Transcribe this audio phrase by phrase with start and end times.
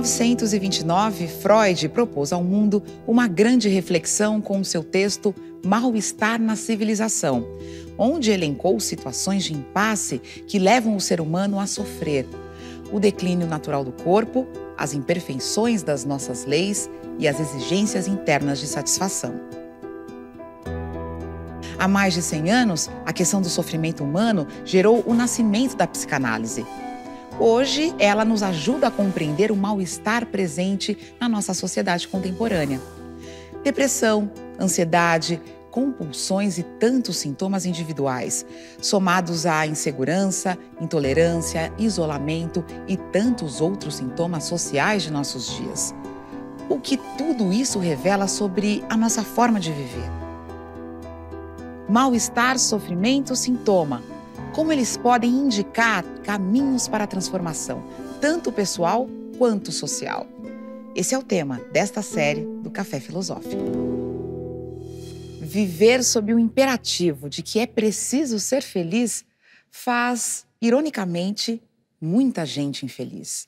[0.00, 5.34] 1929, Freud propôs ao mundo uma grande reflexão com seu texto
[5.64, 7.44] Mal-Estar na Civilização,
[7.98, 12.26] onde elencou situações de impasse que levam o ser humano a sofrer.
[12.92, 18.68] O declínio natural do corpo, as imperfeições das nossas leis e as exigências internas de
[18.68, 19.34] satisfação.
[21.76, 26.64] Há mais de 100 anos, a questão do sofrimento humano gerou o nascimento da psicanálise.
[27.40, 32.80] Hoje, ela nos ajuda a compreender o mal-estar presente na nossa sociedade contemporânea.
[33.62, 34.28] Depressão,
[34.60, 38.44] ansiedade, compulsões e tantos sintomas individuais,
[38.80, 45.94] somados à insegurança, intolerância, isolamento e tantos outros sintomas sociais de nossos dias.
[46.68, 50.10] O que tudo isso revela sobre a nossa forma de viver?
[51.88, 54.02] Mal-estar, sofrimento, sintoma
[54.58, 57.80] como eles podem indicar caminhos para a transformação,
[58.20, 59.06] tanto pessoal
[59.38, 60.26] quanto social.
[60.96, 63.54] Esse é o tema desta série do Café Filosófico.
[65.40, 69.24] Viver sob o imperativo de que é preciso ser feliz
[69.70, 71.62] faz, ironicamente,
[72.00, 73.46] muita gente infeliz.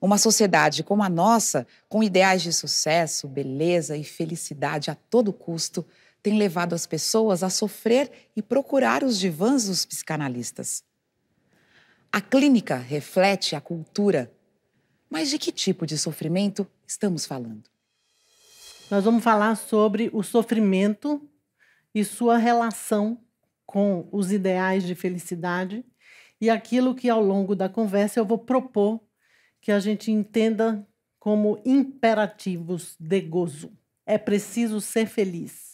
[0.00, 5.84] Uma sociedade como a nossa, com ideais de sucesso, beleza e felicidade a todo custo,
[6.22, 10.82] tem levado as pessoas a sofrer e procurar os divãs dos psicanalistas.
[12.12, 14.32] A clínica reflete a cultura.
[15.08, 17.64] Mas de que tipo de sofrimento estamos falando?
[18.90, 21.28] Nós vamos falar sobre o sofrimento
[21.94, 23.18] e sua relação
[23.64, 25.84] com os ideais de felicidade
[26.40, 29.00] e aquilo que ao longo da conversa eu vou propor
[29.60, 30.84] que a gente entenda
[31.18, 33.72] como imperativos de gozo.
[34.06, 35.69] É preciso ser feliz.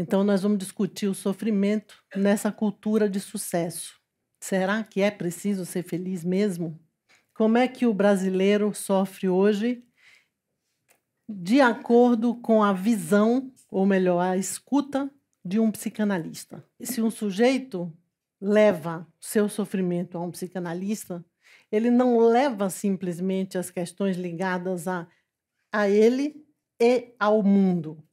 [0.00, 3.98] Então, nós vamos discutir o sofrimento nessa cultura de sucesso.
[4.40, 6.78] Será que é preciso ser feliz mesmo?
[7.34, 9.82] Como é que o brasileiro sofre hoje
[11.28, 15.10] de acordo com a visão, ou melhor, a escuta
[15.44, 16.64] de um psicanalista?
[16.80, 17.92] Se um sujeito
[18.40, 21.24] leva seu sofrimento a um psicanalista,
[21.72, 25.08] ele não leva simplesmente as questões ligadas a,
[25.72, 26.46] a ele
[26.80, 28.07] e ao mundo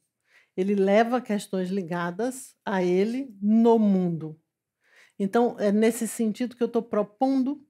[0.56, 4.40] ele leva questões ligadas a ele no mundo.
[5.18, 7.62] Então, é nesse sentido que eu estou propondo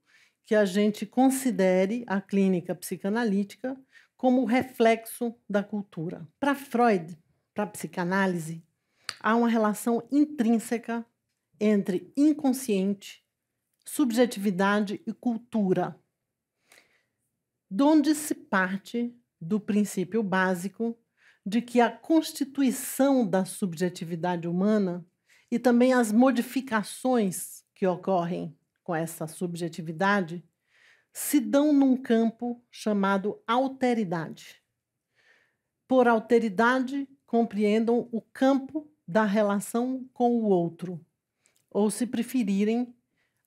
[0.45, 3.77] que a gente considere a clínica psicanalítica
[4.15, 6.27] como reflexo da cultura.
[6.39, 7.17] Para Freud,
[7.53, 8.63] para a psicanálise,
[9.19, 11.05] há uma relação intrínseca
[11.59, 13.25] entre inconsciente,
[13.85, 15.99] subjetividade e cultura,
[17.69, 20.97] donde se parte do princípio básico
[21.47, 25.05] de que a constituição da subjetividade humana
[25.49, 28.53] e também as modificações que ocorrem
[28.83, 30.43] com essa subjetividade
[31.13, 34.61] se dão num campo chamado alteridade.
[35.87, 40.99] Por alteridade, compreendam o campo da relação com o outro,
[41.71, 42.93] ou, se preferirem,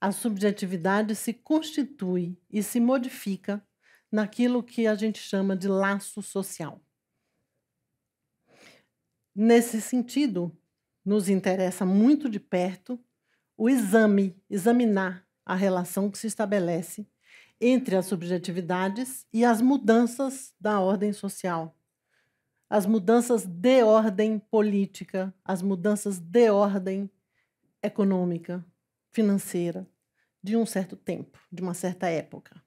[0.00, 3.62] a subjetividade se constitui e se modifica
[4.10, 6.80] naquilo que a gente chama de laço social.
[9.34, 10.56] Nesse sentido,
[11.04, 12.98] nos interessa muito de perto
[13.56, 17.06] o exame, examinar a relação que se estabelece
[17.60, 21.76] entre as subjetividades e as mudanças da ordem social,
[22.68, 27.10] as mudanças de ordem política, as mudanças de ordem
[27.82, 28.64] econômica,
[29.12, 29.86] financeira,
[30.42, 32.62] de um certo tempo, de uma certa época.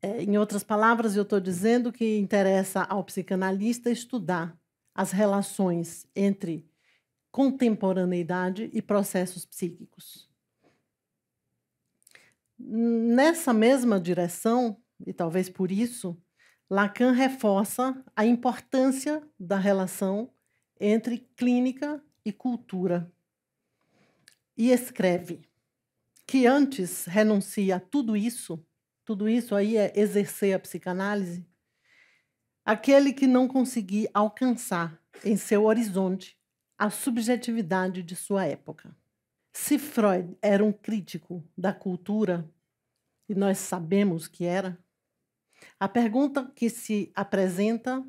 [0.00, 4.58] É, em outras palavras, eu estou dizendo que interessa ao psicanalista estudar
[4.96, 6.66] as relações entre
[7.30, 10.26] contemporaneidade e processos psíquicos.
[12.58, 16.16] Nessa mesma direção, e talvez por isso,
[16.70, 20.30] Lacan reforça a importância da relação
[20.80, 23.12] entre clínica e cultura.
[24.56, 25.42] E escreve
[26.26, 28.64] que antes renuncia a tudo isso,
[29.04, 31.46] tudo isso aí é exercer a psicanálise,
[32.66, 36.36] aquele que não conseguir alcançar em seu horizonte
[36.76, 38.94] a subjetividade de sua época.
[39.52, 42.50] Se Freud era um crítico da cultura,
[43.28, 44.76] e nós sabemos que era,
[45.78, 48.04] a pergunta que se apresenta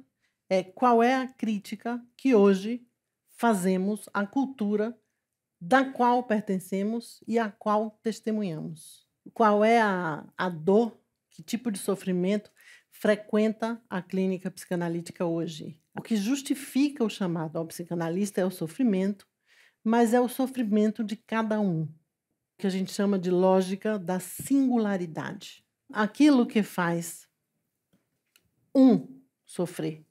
[0.49, 2.85] é qual é a crítica que hoje
[3.29, 4.99] fazemos à cultura
[5.61, 9.07] da qual pertencemos e à qual testemunhamos.
[9.33, 10.99] Qual é a, a dor,
[11.29, 12.51] que tipo de sofrimento
[12.99, 15.79] frequenta a clínica psicanalítica hoje.
[15.95, 19.27] O que justifica o chamado ao psicanalista é o sofrimento,
[19.83, 21.87] mas é o sofrimento de cada um,
[22.57, 25.63] que a gente chama de lógica da singularidade.
[25.93, 27.29] aquilo que faz
[28.75, 29.07] um
[29.45, 30.05] sofrer,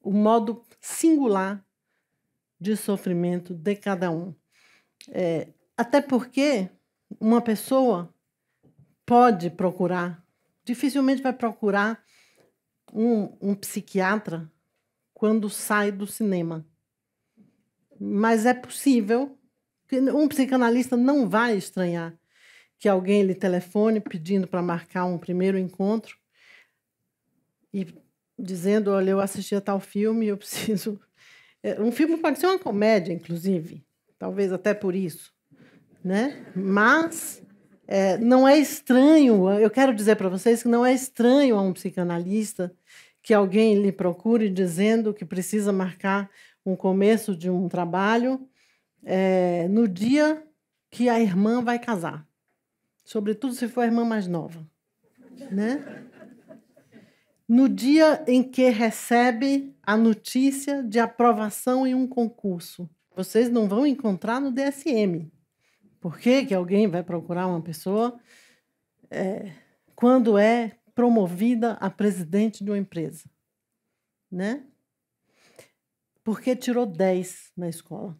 [0.00, 1.66] o modo singular
[2.60, 4.32] de sofrimento de cada um.
[5.08, 6.70] É, até porque
[7.18, 8.14] uma pessoa
[9.04, 10.24] pode procurar,
[10.68, 12.04] dificilmente vai procurar
[12.92, 14.50] um, um psiquiatra
[15.14, 16.64] quando sai do cinema.
[17.98, 19.36] Mas é possível
[19.88, 22.16] que um psicanalista não vai estranhar
[22.78, 26.16] que alguém lhe telefone pedindo para marcar um primeiro encontro
[27.72, 27.86] e
[28.38, 31.00] dizendo, olha, eu assisti a tal filme, eu preciso.
[31.60, 33.84] É, um filme pode ser uma comédia, inclusive,
[34.16, 35.34] talvez até por isso,
[36.04, 36.46] né?
[36.54, 37.42] Mas
[37.88, 39.50] é, não é estranho.
[39.50, 42.70] Eu quero dizer para vocês que não é estranho a um psicanalista
[43.22, 46.30] que alguém lhe procure dizendo que precisa marcar
[46.64, 48.46] um começo de um trabalho
[49.02, 50.46] é, no dia
[50.90, 52.26] que a irmã vai casar,
[53.04, 54.66] sobretudo se for a irmã mais nova,
[55.50, 56.04] né?
[57.48, 62.88] no dia em que recebe a notícia de aprovação em um concurso.
[63.16, 65.30] Vocês não vão encontrar no DSM.
[66.00, 68.18] Por que, que alguém vai procurar uma pessoa
[69.10, 69.52] é,
[69.94, 73.28] quando é promovida a presidente de uma empresa?
[74.30, 74.64] Né?
[76.22, 78.16] Porque tirou 10 na escola.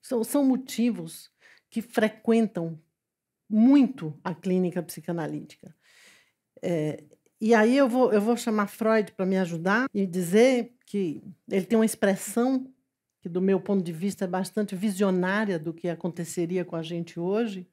[0.00, 1.30] São, são motivos
[1.70, 2.78] que frequentam
[3.48, 5.74] muito a clínica psicanalítica.
[6.60, 7.04] É,
[7.40, 11.66] e aí eu vou, eu vou chamar Freud para me ajudar e dizer que ele
[11.66, 12.72] tem uma expressão
[13.22, 17.18] que, do meu ponto de vista, é bastante visionária do que aconteceria com a gente
[17.18, 17.66] hoje.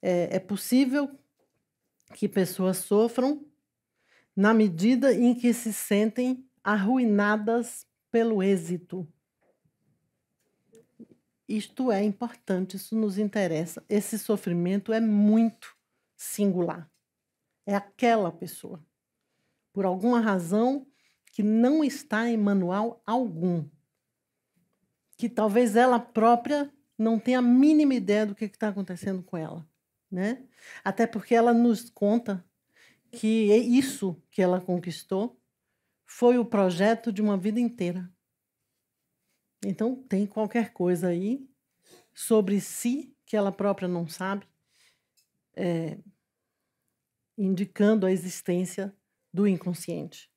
[0.00, 1.08] É, é possível
[2.14, 3.46] que pessoas sofram
[4.34, 9.06] na medida em que se sentem arruinadas pelo êxito.
[11.48, 13.84] Isto é importante, isso nos interessa.
[13.88, 15.76] Esse sofrimento é muito
[16.16, 16.90] singular
[17.66, 18.84] é aquela pessoa.
[19.72, 20.86] Por alguma razão
[21.32, 23.64] que não está em manual algum.
[25.22, 29.64] Que talvez ela própria não tenha a mínima ideia do que está acontecendo com ela.
[30.10, 30.44] Né?
[30.82, 32.44] Até porque ela nos conta
[33.12, 35.40] que isso que ela conquistou
[36.04, 38.12] foi o projeto de uma vida inteira.
[39.64, 41.48] Então, tem qualquer coisa aí
[42.12, 44.44] sobre si que ela própria não sabe.
[45.54, 45.98] É,
[47.38, 48.92] indicando a existência
[49.32, 50.28] do inconsciente,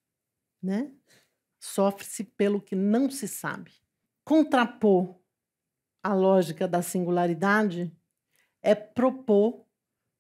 [0.62, 0.92] né?
[1.60, 3.84] Sofre-se pelo que não se sabe.
[4.26, 5.18] Contrapor
[6.04, 7.96] a lógica da singularidade
[8.62, 9.66] é propor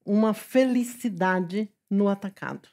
[0.05, 2.69] uma felicidade no atacado.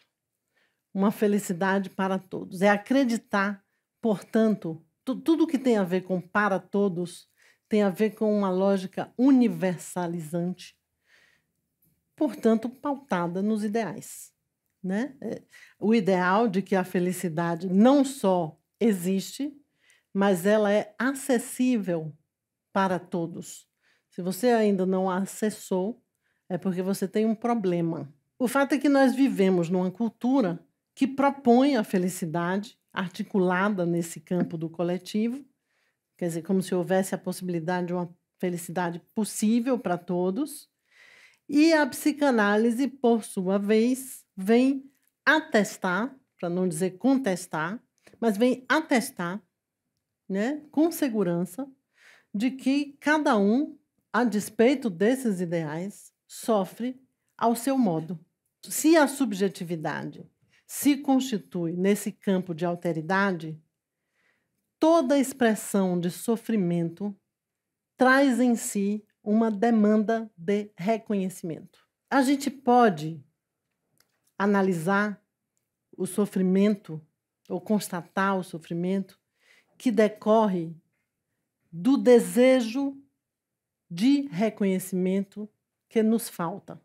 [0.94, 2.62] Uma felicidade para todos.
[2.62, 3.64] É acreditar,
[4.00, 7.28] portanto, tudo que tem a ver com para todos
[7.68, 10.76] tem a ver com uma lógica universalizante
[12.23, 14.33] portanto, pautada nos ideais.
[14.83, 15.16] Né?
[15.21, 15.42] É,
[15.78, 19.52] o ideal de que a felicidade não só existe,
[20.12, 22.12] mas ela é acessível
[22.73, 23.66] para todos.
[24.11, 26.02] Se você ainda não a acessou,
[26.49, 28.12] é porque você tem um problema.
[28.38, 30.62] O fato é que nós vivemos numa cultura
[30.95, 35.42] que propõe a felicidade articulada nesse campo do coletivo,
[36.19, 40.69] quer dizer, como se houvesse a possibilidade de uma felicidade possível para todos,
[41.49, 44.85] e a psicanálise, por sua vez, vem
[45.25, 47.83] atestar, para não dizer contestar,
[48.21, 49.42] mas vem atestar,
[50.32, 51.70] né, com segurança,
[52.34, 53.78] de que cada um,
[54.10, 57.00] a despeito desses ideais, sofre
[57.36, 58.18] ao seu modo.
[58.64, 60.26] Se a subjetividade
[60.66, 63.60] se constitui nesse campo de alteridade,
[64.78, 67.14] toda expressão de sofrimento
[67.96, 71.78] traz em si uma demanda de reconhecimento.
[72.10, 73.22] A gente pode
[74.38, 75.22] analisar
[75.96, 77.00] o sofrimento
[77.48, 79.22] ou constatar o sofrimento
[79.82, 80.72] que decorre
[81.72, 82.96] do desejo
[83.90, 85.50] de reconhecimento
[85.88, 86.80] que nos falta.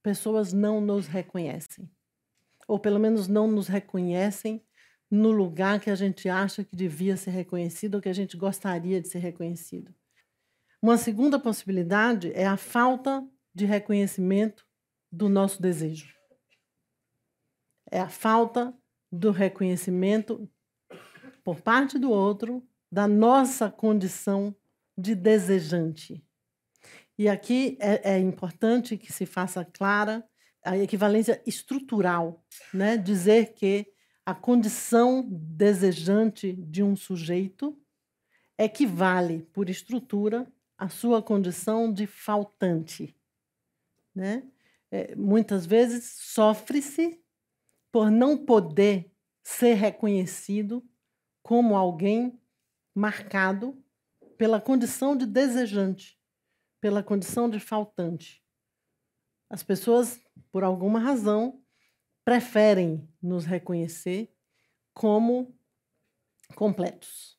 [0.00, 1.90] Pessoas não nos reconhecem,
[2.68, 4.64] ou pelo menos não nos reconhecem
[5.10, 9.00] no lugar que a gente acha que devia ser reconhecido ou que a gente gostaria
[9.00, 9.92] de ser reconhecido.
[10.80, 14.64] Uma segunda possibilidade é a falta de reconhecimento
[15.10, 16.14] do nosso desejo.
[17.90, 18.72] É a falta
[19.10, 20.48] do reconhecimento
[21.46, 22.60] por parte do outro
[22.90, 24.52] da nossa condição
[24.98, 26.20] de desejante.
[27.16, 30.28] E aqui é, é importante que se faça clara
[30.64, 32.96] a equivalência estrutural, né?
[32.96, 33.86] dizer que
[34.24, 37.80] a condição desejante de um sujeito
[38.58, 43.14] equivale, por estrutura, a sua condição de faltante.
[44.12, 44.42] Né?
[44.90, 47.20] é, muitas vezes sofre-se
[47.92, 49.12] por não poder
[49.44, 50.84] ser reconhecido
[51.46, 52.42] como alguém
[52.92, 53.80] marcado
[54.36, 56.20] pela condição de desejante,
[56.80, 58.44] pela condição de faltante.
[59.48, 61.62] As pessoas, por alguma razão,
[62.24, 64.36] preferem nos reconhecer
[64.92, 65.56] como
[66.56, 67.38] completos,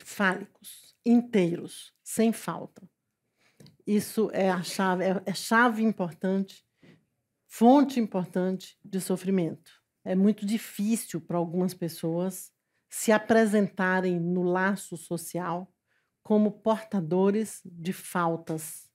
[0.00, 2.86] fálicos, inteiros, sem falta.
[3.86, 6.62] Isso é a chave, é, é chave importante,
[7.48, 9.82] fonte importante de sofrimento.
[10.04, 12.52] É muito difícil para algumas pessoas
[12.90, 15.72] se apresentarem no laço social
[16.22, 18.90] como portadores de faltas,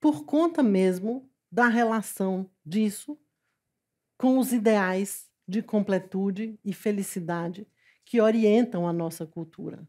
[0.00, 3.18] por conta mesmo da relação disso
[4.16, 7.66] com os ideais de completude e felicidade
[8.04, 9.86] que orientam a nossa cultura.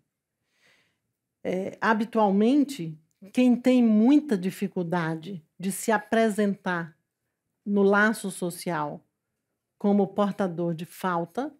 [1.44, 3.00] É, habitualmente,
[3.32, 6.98] quem tem muita dificuldade de se apresentar
[7.66, 9.06] no laço social
[9.78, 11.56] como portador de falta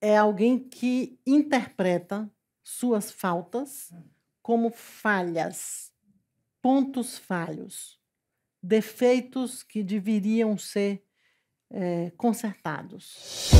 [0.00, 2.30] é alguém que interpreta
[2.62, 3.92] suas faltas
[4.42, 5.92] como falhas,
[6.62, 7.98] pontos falhos,
[8.62, 11.02] defeitos que deveriam ser
[11.70, 13.50] é, consertados.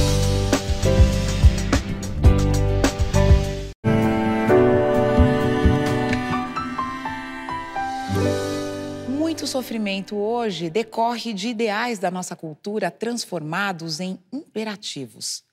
[9.08, 15.47] Muito sofrimento hoje decorre de ideais da nossa cultura transformados em imperativos.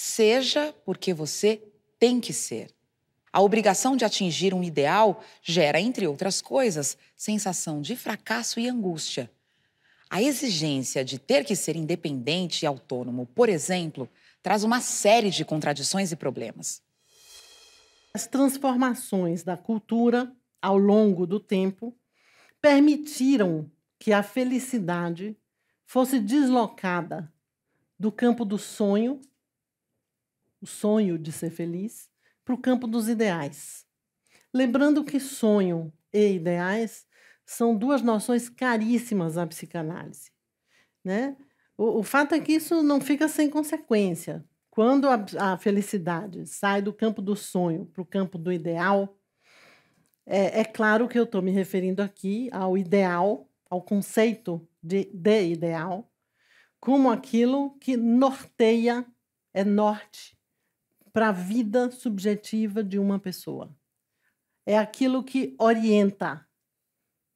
[0.00, 1.60] Seja porque você
[1.98, 2.70] tem que ser.
[3.32, 9.28] A obrigação de atingir um ideal gera, entre outras coisas, sensação de fracasso e angústia.
[10.08, 14.08] A exigência de ter que ser independente e autônomo, por exemplo,
[14.40, 16.80] traz uma série de contradições e problemas.
[18.14, 21.92] As transformações da cultura ao longo do tempo
[22.62, 25.36] permitiram que a felicidade
[25.84, 27.32] fosse deslocada
[27.98, 29.20] do campo do sonho,
[30.60, 32.08] o sonho de ser feliz,
[32.44, 33.84] para o campo dos ideais.
[34.54, 37.06] Lembrando que sonho e ideais
[37.44, 40.30] são duas noções caríssimas à psicanálise.
[41.04, 41.36] Né?
[41.76, 44.42] O, o fato é que isso não fica sem consequência.
[44.70, 49.14] Quando a, a felicidade sai do campo do sonho para o campo do ideal,
[50.24, 55.50] é, é, claro que eu estou me referindo aqui ao ideal, ao conceito de, de
[55.50, 56.10] ideal,
[56.80, 59.04] como aquilo que norteia,
[59.52, 60.37] é norte
[61.18, 63.76] para a vida subjetiva de uma pessoa.
[64.64, 66.46] É aquilo que orienta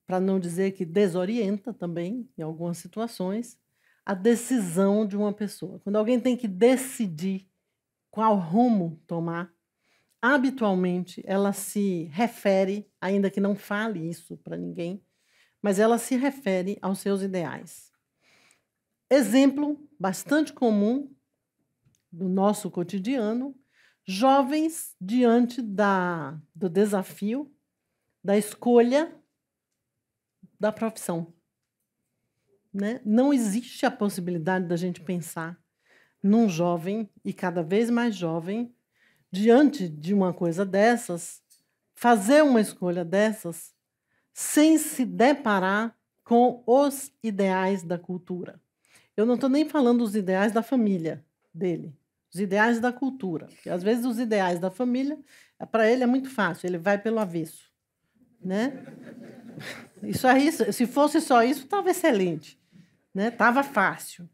[0.06, 3.58] para não dizer que desorienta também, em algumas situações,
[4.06, 5.80] a decisão de uma pessoa.
[5.80, 7.50] Quando alguém tem que decidir
[8.08, 9.52] qual rumo tomar,
[10.20, 15.04] habitualmente ela se refere, ainda que não fale isso para ninguém,
[15.60, 17.90] mas ela se refere aos seus ideais.
[19.10, 21.12] Exemplo bastante comum
[22.12, 23.56] do nosso cotidiano,
[24.04, 27.52] jovens diante da, do desafio
[28.22, 29.12] da escolha
[30.58, 31.32] da profissão.
[32.72, 33.00] Né?
[33.04, 35.60] Não existe a possibilidade da gente pensar
[36.22, 38.72] num jovem, e cada vez mais jovem,
[39.30, 41.42] diante de uma coisa dessas,
[41.94, 43.74] fazer uma escolha dessas,
[44.32, 48.60] sem se deparar com os ideais da cultura.
[49.16, 51.92] Eu não estou nem falando dos ideais da família dele,
[52.32, 53.46] os ideais da cultura.
[53.46, 55.18] Porque às vezes os ideais da família,
[55.70, 57.70] para ele é muito fácil, ele vai pelo avesso.
[58.40, 58.84] Né?
[60.02, 62.58] Isso aí, se fosse só isso, estava excelente,
[63.14, 63.28] né?
[63.28, 64.28] Estava fácil.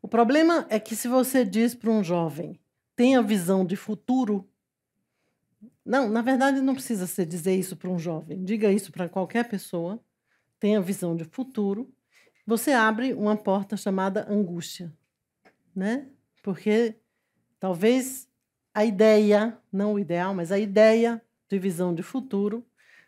[0.00, 2.60] O problema é que se você diz para um jovem
[2.94, 4.48] tenha visão de futuro,
[5.84, 8.44] não, na verdade não precisa você dizer isso para um jovem.
[8.44, 10.00] Diga isso para qualquer pessoa.
[10.60, 11.92] Tenha visão de futuro.
[12.46, 14.92] Você abre uma porta chamada angústia,
[15.74, 16.06] né?
[16.46, 16.94] Porque
[17.58, 18.30] talvez
[18.72, 22.64] a ideia, não o ideal, mas a ideia de visão de futuro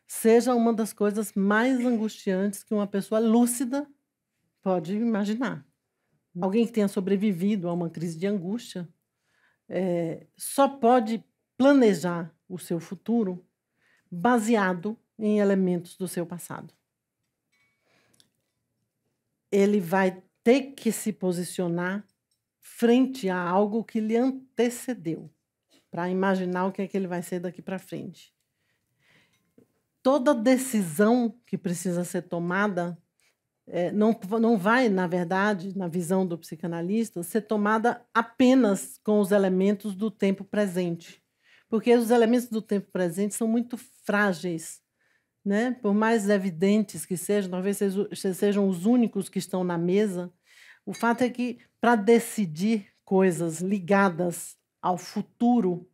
[0.08, 3.88] seja uma das coisas mais angustiantes que uma pessoa lúcida
[4.60, 5.64] pode imaginar.
[6.40, 8.88] Alguém que tenha sobrevivido a uma crise de angústia
[9.68, 11.24] é, só pode
[11.56, 13.46] planejar o seu futuro
[14.10, 16.74] baseado em elementos do seu passado.
[19.48, 22.04] Ele vai ter que se posicionar
[22.76, 25.30] frente a algo que lhe antecedeu,
[25.90, 28.32] para imaginar o que é que ele vai ser daqui para frente
[30.08, 32.96] toda decisão que precisa ser tomada
[33.66, 39.30] é, não, não vai, na verdade, na visão do psicanalista, ser tomada apenas com os
[39.30, 41.22] elementos do tempo presente.
[41.68, 44.80] Porque os elementos do tempo presente são muito frágeis
[45.48, 45.76] né?
[45.80, 47.78] Por mais evidentes que sejam, talvez
[48.36, 50.30] sejam os únicos que estão na mesa,
[50.88, 55.86] o fato é que para decidir coisas ligadas ao futuro,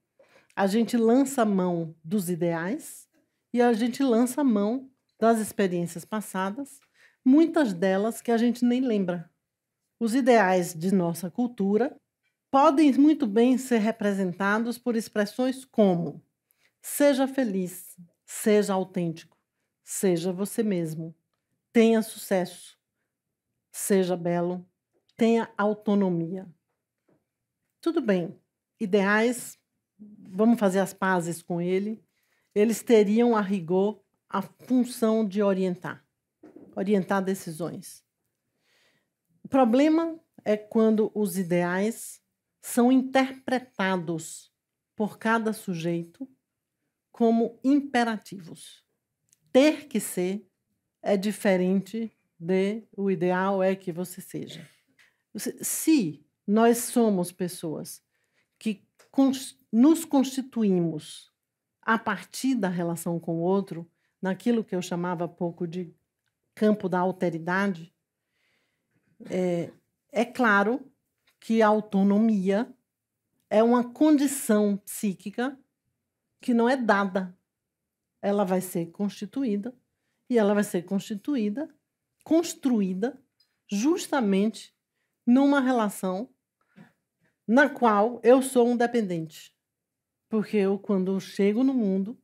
[0.54, 3.08] a gente lança mão dos ideais
[3.52, 6.78] e a gente lança mão das experiências passadas,
[7.24, 9.28] muitas delas que a gente nem lembra.
[9.98, 12.00] Os ideais de nossa cultura
[12.48, 16.22] podem muito bem ser representados por expressões como
[16.80, 19.36] seja feliz, seja autêntico,
[19.82, 21.12] seja você mesmo,
[21.72, 22.78] tenha sucesso,
[23.72, 24.64] seja belo,
[25.16, 26.46] tenha autonomia.
[27.80, 28.38] Tudo bem,
[28.80, 29.58] ideais,
[29.98, 32.02] vamos fazer as pazes com ele,
[32.54, 36.04] eles teriam a rigor a função de orientar,
[36.74, 38.04] orientar decisões.
[39.42, 42.20] O problema é quando os ideais
[42.60, 44.52] são interpretados
[44.96, 46.28] por cada sujeito
[47.12, 48.84] como imperativos.
[49.52, 50.48] Ter que ser
[51.02, 54.68] é diferente de o ideal é que você seja.
[55.36, 58.02] Se nós somos pessoas
[58.58, 58.86] que
[59.72, 61.32] nos constituímos
[61.82, 63.88] a partir da relação com o outro,
[64.20, 65.94] naquilo que eu chamava pouco de
[66.54, 67.94] campo da alteridade,
[69.28, 69.70] é,
[70.10, 70.90] é claro
[71.40, 72.72] que a autonomia
[73.50, 75.58] é uma condição psíquica
[76.40, 77.36] que não é dada.
[78.22, 79.74] Ela vai ser constituída
[80.28, 81.68] e ela vai ser constituída,
[82.24, 83.20] construída
[83.70, 84.73] justamente
[85.26, 86.28] numa relação
[87.46, 89.54] na qual eu sou um dependente.
[90.28, 92.18] Porque eu, quando chego no mundo,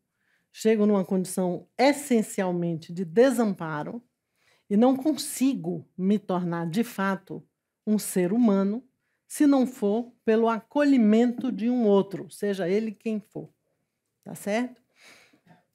[0.53, 4.03] chego numa condição essencialmente de desamparo
[4.69, 7.47] e não consigo me tornar de fato
[7.87, 8.85] um ser humano
[9.27, 13.49] se não for pelo acolhimento de um outro, seja ele quem for.
[14.25, 14.83] Tá certo?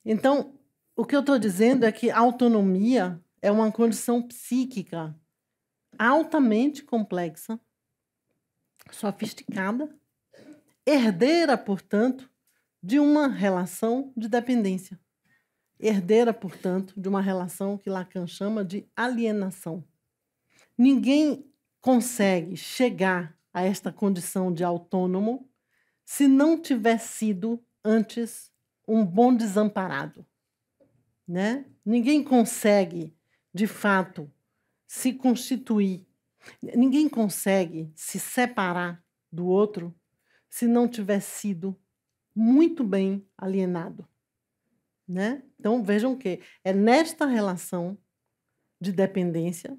[0.03, 0.53] Então,
[0.95, 5.15] o que eu estou dizendo é que autonomia é uma condição psíquica
[5.97, 7.59] altamente complexa,
[8.91, 9.89] sofisticada,
[10.85, 12.29] herdeira, portanto,
[12.81, 14.99] de uma relação de dependência.
[15.79, 19.83] Herdeira, portanto, de uma relação que Lacan chama de alienação.
[20.77, 25.49] Ninguém consegue chegar a esta condição de autônomo
[26.03, 28.51] se não tiver sido antes
[28.87, 30.25] um bom desamparado.
[31.27, 31.65] Né?
[31.83, 33.15] Ninguém consegue,
[33.53, 34.31] de fato,
[34.87, 36.05] se constituir,
[36.61, 39.93] ninguém consegue se separar do outro
[40.49, 41.77] se não tiver sido
[42.33, 44.07] muito bem alienado.
[45.07, 45.43] Né?
[45.59, 47.97] Então vejam que é nesta relação
[48.79, 49.77] de dependência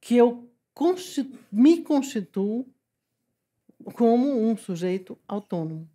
[0.00, 2.66] que eu constitu me constituo
[3.94, 5.88] como um sujeito autônomo.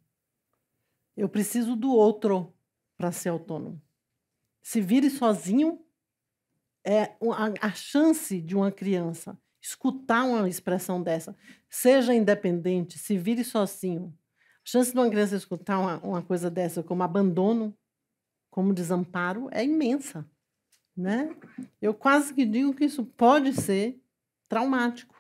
[1.16, 2.54] Eu preciso do outro
[2.98, 3.82] para ser autônomo.
[4.62, 5.85] Se vire sozinho
[6.86, 7.16] é
[7.62, 11.36] a, chance de uma criança escutar uma expressão dessa,
[11.68, 16.84] seja independente, se vire sozinho, a chance de uma criança escutar uma, uma coisa dessa
[16.84, 17.76] como abandono,
[18.52, 20.24] como desamparo, é imensa.
[20.96, 21.36] Né?
[21.82, 24.00] Eu quase que digo que isso pode ser
[24.48, 25.16] traumático.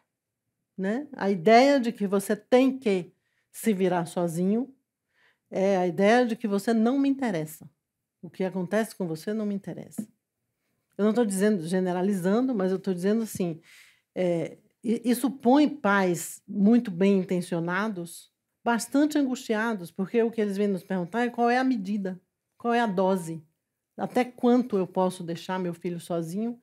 [0.77, 1.07] Né?
[1.13, 3.11] A ideia de que você tem que
[3.51, 4.73] se virar sozinho
[5.49, 7.69] é a ideia de que você não me interessa.
[8.21, 10.07] O que acontece com você não me interessa.
[10.97, 13.59] Eu não estou dizendo generalizando, mas eu estou dizendo assim:
[14.15, 18.33] é, isso põe pais muito bem intencionados
[18.65, 22.19] bastante angustiados, porque o que eles vêm nos perguntar é qual é a medida,
[22.57, 23.45] qual é a dose,
[23.95, 26.59] até quanto eu posso deixar meu filho sozinho,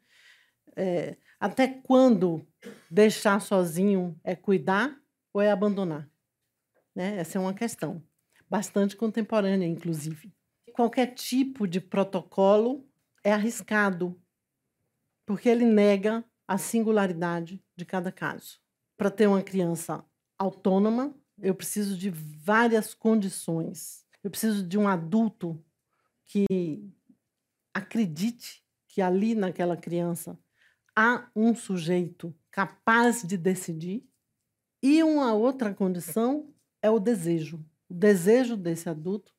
[0.77, 2.45] é, até quando
[2.91, 4.97] deixar sozinho é cuidar
[5.33, 6.11] ou é abandonar.
[6.93, 7.19] Né?
[7.19, 8.03] Essa é uma questão
[8.51, 10.35] bastante contemporânea, inclusive.
[10.73, 12.85] Qualquer tipo de protocolo
[13.23, 14.21] é arriscado,
[15.25, 18.61] porque ele nega a singularidade de cada caso.
[18.97, 20.05] Para ter uma criança
[20.39, 24.05] autônoma, eu preciso de várias condições.
[24.23, 25.63] Eu preciso de um adulto
[26.27, 26.47] que
[27.75, 30.39] acredite que ali naquela criança
[30.95, 34.07] há um sujeito capaz de decidir.
[34.83, 37.65] E uma outra condição é o desejo.
[37.89, 39.33] O desejo desse adulto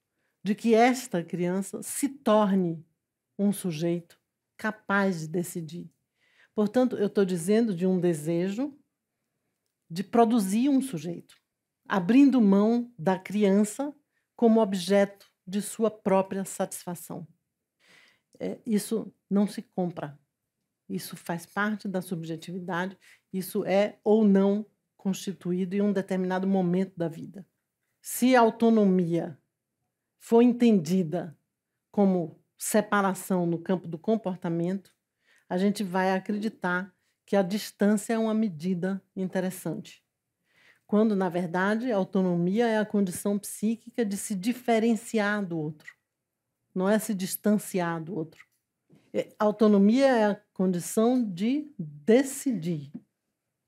[0.44, 2.86] de que esta criança se torne
[3.38, 4.20] um sujeito
[4.64, 5.92] capaz de decidir.
[6.56, 8.74] Portanto, eu estou dizendo de um desejo
[9.90, 11.36] de produzir um sujeito
[11.86, 13.94] abrindo mão da criança
[14.38, 17.28] como objeto de sua própria satisfação.
[18.40, 20.18] É, isso não se compra.
[20.88, 22.98] Isso faz parte da subjetividade.
[23.34, 27.46] Isso é ou não constituído em um determinado momento da vida.
[28.02, 29.38] Se a autonomia
[30.22, 31.38] for entendida
[31.92, 34.96] como separação no campo do comportamento,
[35.50, 36.96] a gente vai acreditar
[37.26, 40.02] que a distância é uma medida interessante.
[40.88, 45.94] Quando, na verdade, a autonomia é a condição psíquica de se diferenciar do outro,
[46.74, 48.46] não é se distanciar do outro.
[49.14, 52.94] É, a autonomia é a condição de decidir,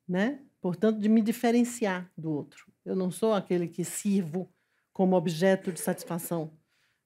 [0.08, 0.41] né?
[0.62, 2.71] Portanto, de me diferenciar do outro.
[2.86, 4.49] Eu não sou aquele que sirvo
[4.93, 6.58] como objeto de satisfação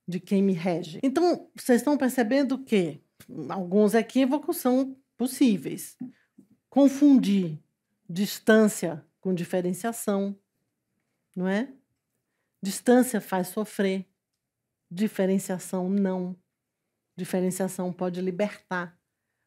[0.10, 1.00] de quem me rege.
[1.04, 3.00] Então, vocês estão percebendo que
[3.48, 5.96] alguns equívocos são possíveis.
[6.68, 7.60] Confundir
[8.10, 10.36] distância com diferenciação,
[11.36, 11.72] não é?
[12.60, 14.08] Distância faz sofrer,
[14.90, 16.36] diferenciação não.
[17.16, 18.98] Diferenciação pode libertar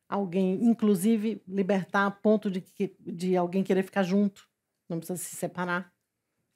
[0.09, 4.49] alguém, inclusive libertar a ponto de, que, de alguém querer ficar junto,
[4.89, 5.93] não precisa se separar,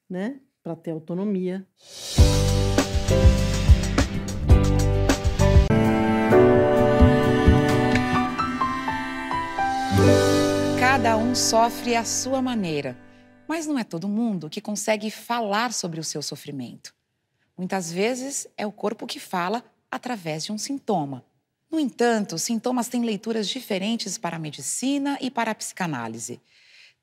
[0.09, 0.41] né?
[0.63, 1.67] Para ter autonomia.
[10.97, 12.97] Cada um sofre à sua maneira,
[13.47, 16.95] mas não é todo mundo que consegue falar sobre o seu sofrimento.
[17.55, 21.23] Muitas vezes é o corpo que fala através de um sintoma.
[21.71, 26.41] No entanto, sintomas têm leituras diferentes para a medicina e para a psicanálise.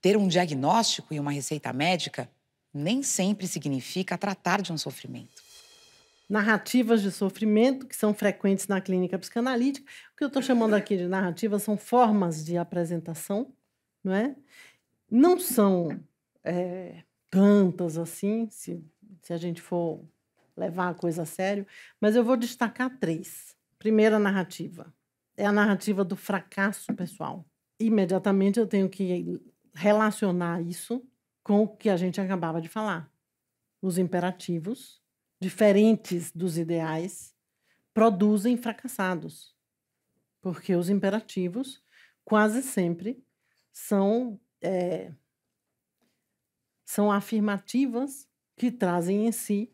[0.02, 2.28] Ter um diagnóstico e uma receita médica
[2.74, 5.44] nem sempre significa tratar de um sofrimento.
[6.28, 9.86] Narrativas de sofrimento, que são frequentes na clínica psicanalítica.
[10.14, 13.54] O que eu estou chamando aqui de narrativas são formas de apresentação,
[14.04, 14.36] não é?
[15.10, 16.00] Não são
[16.44, 18.84] é, tantas assim, se,
[19.22, 20.04] se a gente for
[20.56, 21.66] levar a coisa a sério,
[22.00, 23.56] mas eu vou destacar três.
[23.80, 24.94] Primeira narrativa
[25.36, 27.46] é a narrativa do fracasso pessoal.
[27.80, 29.42] Imediatamente eu tenho que
[29.74, 31.04] relacionar isso
[31.44, 33.12] com o que a gente acabava de falar.
[33.82, 35.02] Os imperativos,
[35.40, 37.34] diferentes dos ideais,
[37.94, 39.54] produzem fracassados.
[40.42, 41.84] Porque os imperativos
[42.24, 43.24] quase sempre
[43.74, 45.12] são, é,
[46.86, 49.74] são afirmativas que trazem em si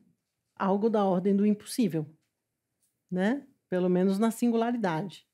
[0.56, 2.10] algo da ordem do impossível,
[3.12, 3.46] né?
[3.70, 5.28] Pelo menos na singularidade.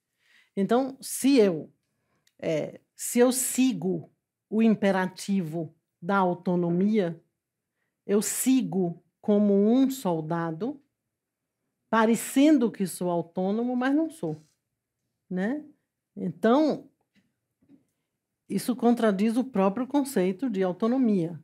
[0.57, 1.71] Então, se eu
[2.39, 4.11] é, se eu sigo
[4.49, 7.21] o imperativo da autonomia,
[8.05, 10.81] eu sigo como um soldado,
[11.89, 14.45] parecendo que sou autônomo, mas não sou,
[15.29, 15.65] né?
[16.15, 16.89] Então,
[18.49, 21.39] isso contradiz o próprio conceito de autonomia.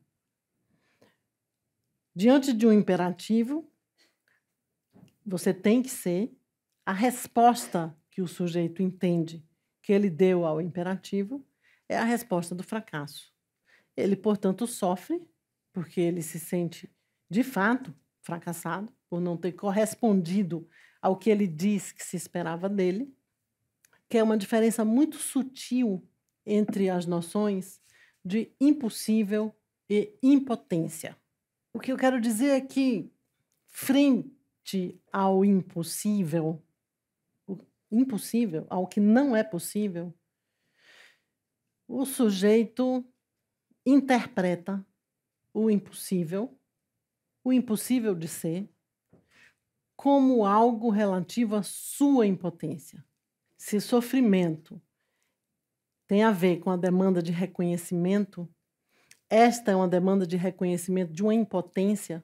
[2.15, 3.69] Diante de um imperativo,
[5.25, 6.31] você tem que ser
[6.85, 9.43] a resposta que o sujeito entende
[9.81, 11.45] que ele deu ao imperativo
[11.87, 13.33] é a resposta do fracasso.
[13.95, 15.21] Ele, portanto, sofre
[15.73, 16.93] porque ele se sente
[17.29, 20.67] de fato fracassado por não ter correspondido
[21.01, 23.13] ao que ele diz que se esperava dele,
[24.07, 26.07] que é uma diferença muito sutil
[26.45, 27.79] entre as noções
[28.23, 29.53] de impossível
[29.89, 31.17] e impotência.
[31.73, 33.11] O que eu quero dizer é que,
[33.67, 36.61] frente ao impossível,
[37.91, 40.13] impossível, ao que não é possível,
[41.87, 43.05] o sujeito
[43.85, 44.85] interpreta
[45.53, 46.57] o impossível,
[47.43, 48.69] o impossível de ser,
[49.95, 53.03] como algo relativo à sua impotência.
[53.57, 54.81] Se sofrimento
[56.11, 58.45] tem a ver com a demanda de reconhecimento,
[59.29, 62.21] esta é uma demanda de reconhecimento de uma impotência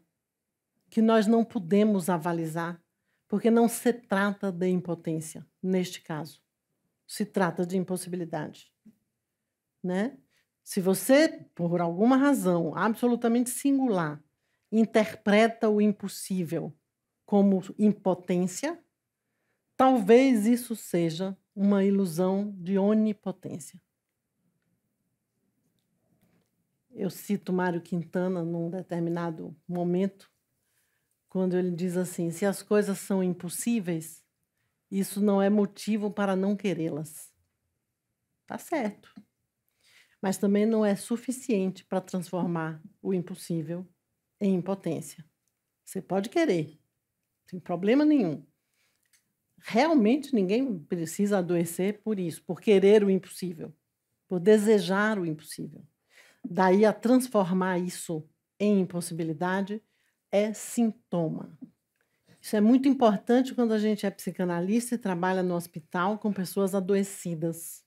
[0.90, 2.84] que nós não podemos avalizar,
[3.30, 6.44] porque não se trata de impotência, neste caso.
[7.08, 8.70] Se trata de impossibilidade.
[9.82, 10.18] Né?
[10.62, 14.22] Se você, por alguma razão absolutamente singular,
[14.70, 16.76] interpreta o impossível
[17.26, 18.78] como impotência,
[19.78, 23.82] talvez isso seja uma ilusão de onipotência.
[26.92, 30.32] Eu cito Mário Quintana num determinado momento,
[31.28, 34.24] quando ele diz assim: se as coisas são impossíveis,
[34.92, 37.34] isso não é motivo para não querê-las.
[38.46, 39.12] Tá certo.
[40.22, 43.84] Mas também não é suficiente para transformar o impossível
[44.40, 45.26] em impotência.
[45.84, 46.80] Você pode querer,
[47.50, 48.46] sem problema nenhum.
[49.60, 53.74] Realmente ninguém precisa adoecer por isso, por querer o impossível,
[54.28, 55.84] por desejar o impossível.
[56.44, 58.28] Daí a transformar isso
[58.60, 59.84] em impossibilidade
[60.32, 61.58] é sintoma.
[62.42, 66.74] Isso é muito importante quando a gente é psicanalista e trabalha no hospital com pessoas
[66.74, 67.84] adoecidas.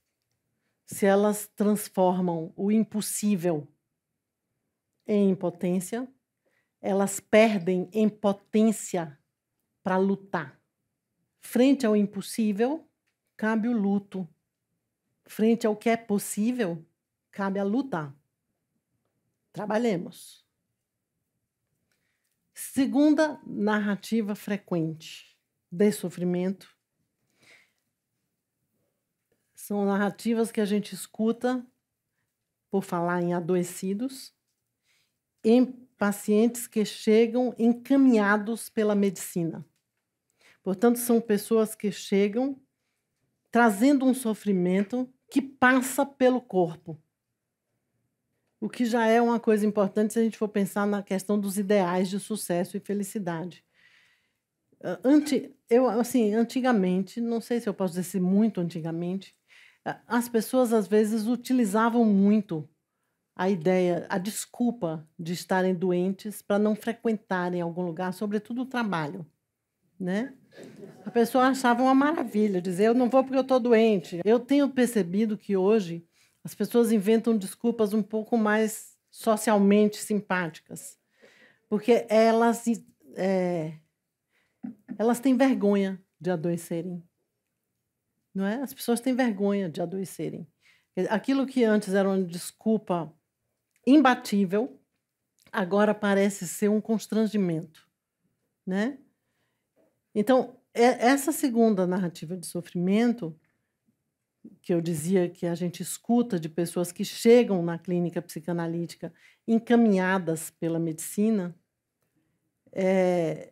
[0.85, 3.67] Se elas transformam o impossível
[5.07, 6.07] em impotência,
[6.81, 9.17] elas perdem em potência
[9.83, 10.60] para lutar.
[11.41, 12.87] Frente ao impossível,
[13.35, 14.27] cabe o luto.
[15.25, 16.85] Frente ao que é possível,
[17.31, 18.15] cabe a luta.
[19.51, 20.45] Trabalhemos.
[22.53, 25.37] Segunda narrativa frequente
[25.69, 26.73] de sofrimento
[29.55, 31.65] são narrativas que a gente escuta
[32.69, 34.33] por falar em adoecidos,
[35.43, 35.65] em
[35.97, 39.65] pacientes que chegam encaminhados pela medicina.
[40.63, 42.59] Portanto, são pessoas que chegam
[43.51, 47.01] trazendo um sofrimento que passa pelo corpo.
[48.59, 51.57] O que já é uma coisa importante se a gente for pensar na questão dos
[51.57, 53.65] ideais de sucesso e felicidade.
[54.83, 54.99] Ah,
[55.69, 59.35] eu, assim, antigamente, não sei se eu posso dizer muito antigamente,
[60.07, 62.67] as pessoas às vezes utilizavam muito
[63.35, 69.25] a ideia, a desculpa de estarem doentes para não frequentarem algum lugar, sobretudo o trabalho,
[69.99, 70.35] né?
[71.05, 74.21] A pessoa achava uma maravilha dizer eu não vou porque eu estou doente.
[74.23, 76.05] Eu tenho percebido que hoje
[76.43, 80.97] as pessoas inventam desculpas um pouco mais socialmente simpáticas,
[81.69, 82.63] porque elas
[83.15, 83.73] é,
[84.97, 87.03] elas têm vergonha de adoecerem
[88.33, 88.55] não é?
[88.61, 90.47] As pessoas têm vergonha de adoecerem.
[91.09, 93.13] Aquilo que antes era uma desculpa
[93.85, 94.79] imbatível,
[95.51, 97.87] agora parece ser um constrangimento,
[98.65, 98.97] né?
[100.13, 103.37] Então, essa segunda narrativa de sofrimento,
[104.61, 109.13] que eu dizia que a gente escuta de pessoas que chegam na clínica psicanalítica
[109.47, 111.55] encaminhadas pela medicina,
[112.71, 113.51] é,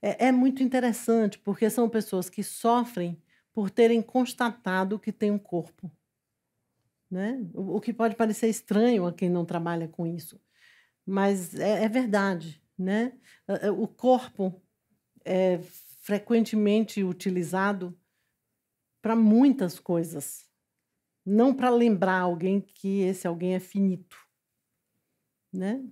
[0.00, 3.20] é, é muito interessante, porque são pessoas que sofrem
[3.52, 5.90] por terem constatado que tem um corpo.
[7.10, 7.46] Né?
[7.54, 10.40] O, o que pode parecer estranho a quem não trabalha com isso,
[11.06, 12.60] mas é, é verdade.
[12.76, 13.12] Né?
[13.78, 14.60] O corpo
[15.24, 15.58] é
[16.00, 17.96] frequentemente utilizado
[19.00, 20.48] para muitas coisas,
[21.24, 24.16] não para lembrar alguém que esse alguém é finito.
[25.52, 25.84] Né?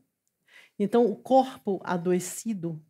[0.79, 2.83] Então, o corpo adoecido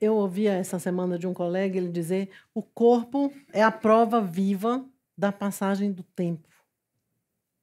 [0.00, 4.88] eu ouvia essa semana de um colega ele dizer: o corpo é a prova viva
[5.16, 6.48] da passagem do tempo.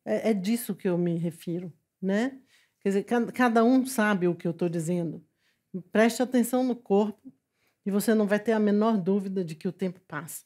[0.06, 2.40] É, é disso que eu me refiro, né?
[2.80, 5.25] Quer dizer, cada um sabe o que eu estou dizendo.
[5.82, 7.32] Preste atenção no corpo
[7.86, 10.44] e você não vai ter a menor dúvida de que o tempo passa.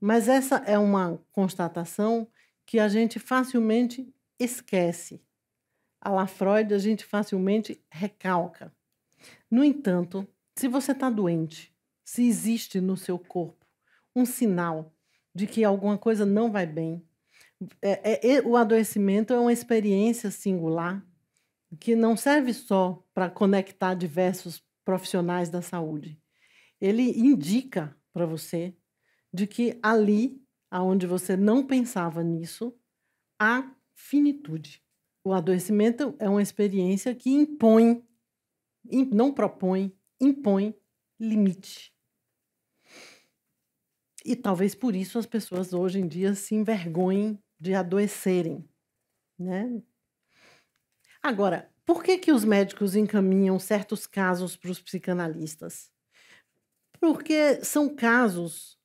[0.00, 2.28] Mas essa é uma constatação
[2.66, 5.22] que a gente facilmente esquece.
[6.00, 8.74] A la Freud, a gente facilmente recalca.
[9.50, 10.26] No entanto,
[10.56, 11.72] se você está doente,
[12.04, 13.64] se existe no seu corpo
[14.14, 14.92] um sinal
[15.34, 17.06] de que alguma coisa não vai bem,
[17.80, 21.04] é, é, o adoecimento é uma experiência singular
[21.78, 26.20] que não serve só para conectar diversos profissionais da saúde.
[26.80, 28.76] Ele indica para você
[29.32, 32.76] de que ali, aonde você não pensava nisso,
[33.38, 34.82] há finitude.
[35.24, 38.04] O adoecimento é uma experiência que impõe
[39.12, 40.74] não propõe, impõe
[41.18, 41.94] limite.
[44.24, 48.68] E talvez por isso as pessoas hoje em dia se envergonhem de adoecerem,
[49.38, 49.82] né?
[51.22, 55.90] Agora, por que que os médicos encaminham certos casos para os psicanalistas?
[57.00, 58.78] Porque são casos,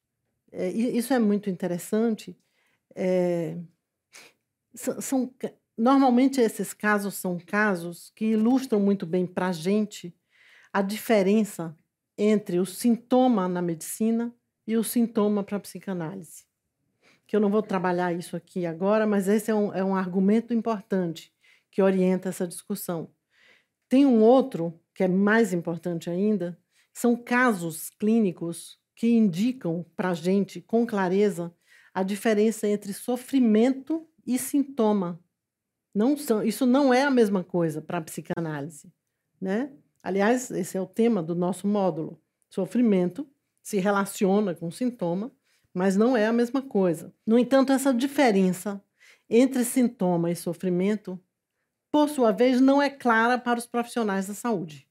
[0.52, 2.38] é, isso é muito interessante,
[2.96, 3.58] é,
[4.74, 5.34] são, são
[5.78, 10.12] Normalmente, esses casos são casos que ilustram muito bem para a gente
[10.74, 11.78] a diferença
[12.18, 14.34] entre o sintoma na medicina
[14.66, 16.46] e o sintoma para a psicanálise.
[17.28, 20.52] Que eu não vou trabalhar isso aqui agora, mas esse é um, é um argumento
[20.52, 21.32] importante
[21.78, 23.08] que orienta essa discussão.
[23.88, 26.60] Tem um outro, que é mais importante ainda,
[26.92, 31.54] são casos clínicos que indicam para a gente com clareza
[31.94, 35.24] a diferença entre sofrimento e sintoma
[35.94, 38.92] não são, isso não é a mesma coisa para a psicanálise,
[39.40, 39.72] né?
[40.02, 42.20] Aliás, esse é o tema do nosso módulo.
[42.50, 43.28] Sofrimento
[43.62, 45.32] se relaciona com sintoma,
[45.72, 47.14] mas não é a mesma coisa.
[47.24, 48.84] No entanto, essa diferença
[49.30, 51.20] entre sintoma e sofrimento,
[51.98, 54.88] por sua vez, não é clara para os profissionais da saúde.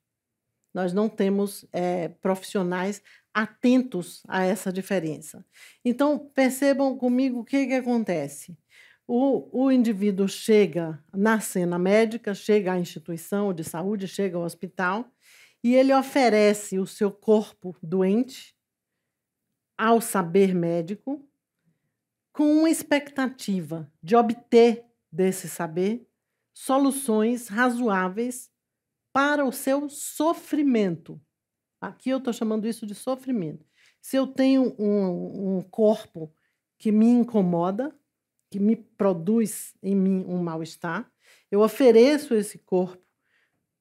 [0.74, 3.00] Nós não temos é, profissionais
[3.32, 5.46] atentos a essa diferença.
[5.84, 8.58] Então, percebam comigo o que, que acontece.
[9.06, 15.08] O, o indivíduo chega na cena médica, chega à instituição de saúde, chega ao hospital
[15.62, 18.52] e ele oferece o seu corpo doente
[19.78, 21.24] ao saber médico
[22.32, 26.05] com uma expectativa de obter desse saber
[26.56, 28.50] soluções razoáveis
[29.12, 31.20] para o seu sofrimento.
[31.78, 33.66] Aqui eu estou chamando isso de sofrimento.
[34.00, 36.32] Se eu tenho um, um corpo
[36.78, 37.94] que me incomoda,
[38.50, 41.12] que me produz em mim um mal-estar,
[41.50, 43.04] eu ofereço esse corpo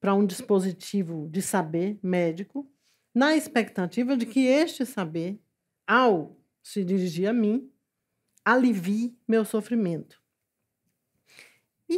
[0.01, 2.69] para um dispositivo de saber médico,
[3.13, 5.41] na expectativa de que este saber,
[5.87, 7.71] ao se dirigir a mim,
[8.43, 10.24] alivie meu sofrimento.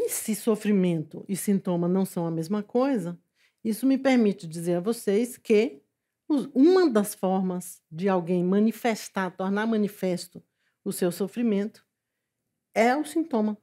[0.08, 3.20] E se sofrimento e sintoma não são a mesma coisa,
[3.62, 5.82] isso me permite dizer a vocês que
[6.56, 10.42] uma das formas de alguém manifestar, tornar manifesto
[10.86, 11.86] o seu sofrimento
[12.74, 13.58] é o sintoma,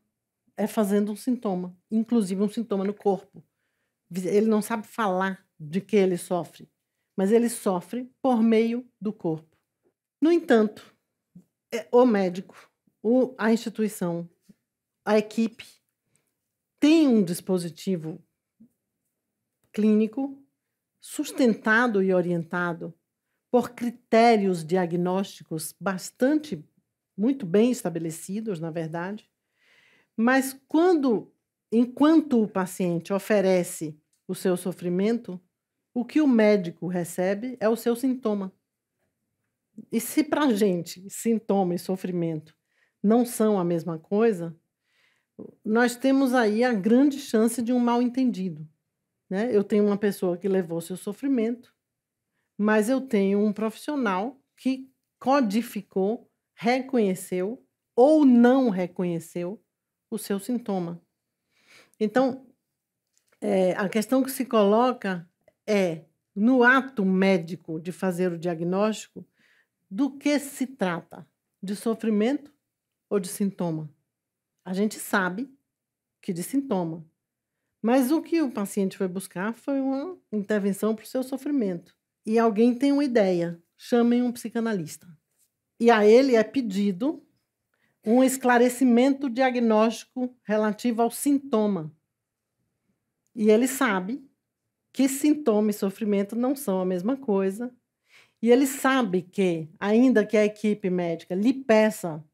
[0.54, 3.42] é fazendo um sintoma, inclusive um sintoma no corpo.
[4.14, 6.70] Ele não sabe falar de que ele sofre,
[7.16, 9.56] mas ele sofre por meio do corpo.
[10.20, 10.94] No entanto,
[11.72, 12.70] é o médico,
[13.38, 14.28] a instituição,
[15.06, 15.82] a equipe
[16.84, 18.22] tem um dispositivo
[19.72, 20.38] clínico
[21.00, 22.92] sustentado e orientado
[23.50, 26.62] por critérios diagnósticos bastante
[27.16, 29.32] muito bem estabelecidos, na verdade.
[30.14, 31.32] Mas quando
[31.72, 35.40] enquanto o paciente oferece o seu sofrimento,
[35.94, 38.52] o que o médico recebe é o seu sintoma.
[39.90, 42.54] E se para a gente sintoma e sofrimento
[43.02, 44.54] não são a mesma coisa,
[45.64, 48.68] nós temos aí a grande chance de um mal entendido.
[49.28, 49.54] Né?
[49.54, 51.74] Eu tenho uma pessoa que levou seu sofrimento,
[52.56, 57.64] mas eu tenho um profissional que codificou, reconheceu
[57.96, 59.62] ou não reconheceu
[60.10, 61.02] o seu sintoma.
[61.98, 62.46] Então,
[63.40, 65.28] é, a questão que se coloca
[65.66, 69.26] é, no ato médico de fazer o diagnóstico,
[69.90, 71.26] do que se trata?
[71.62, 72.52] De sofrimento
[73.08, 73.88] ou de sintoma?
[74.64, 75.52] A gente sabe
[76.22, 77.04] que de sintoma.
[77.82, 81.94] Mas o que o paciente foi buscar foi uma intervenção para o seu sofrimento.
[82.24, 85.06] E alguém tem uma ideia, chamem um psicanalista.
[85.78, 87.22] E a ele é pedido
[88.02, 91.94] um esclarecimento diagnóstico relativo ao sintoma.
[93.34, 94.26] E ele sabe
[94.90, 97.70] que sintoma e sofrimento não são a mesma coisa.
[98.40, 102.24] E ele sabe que, ainda que a equipe médica lhe peça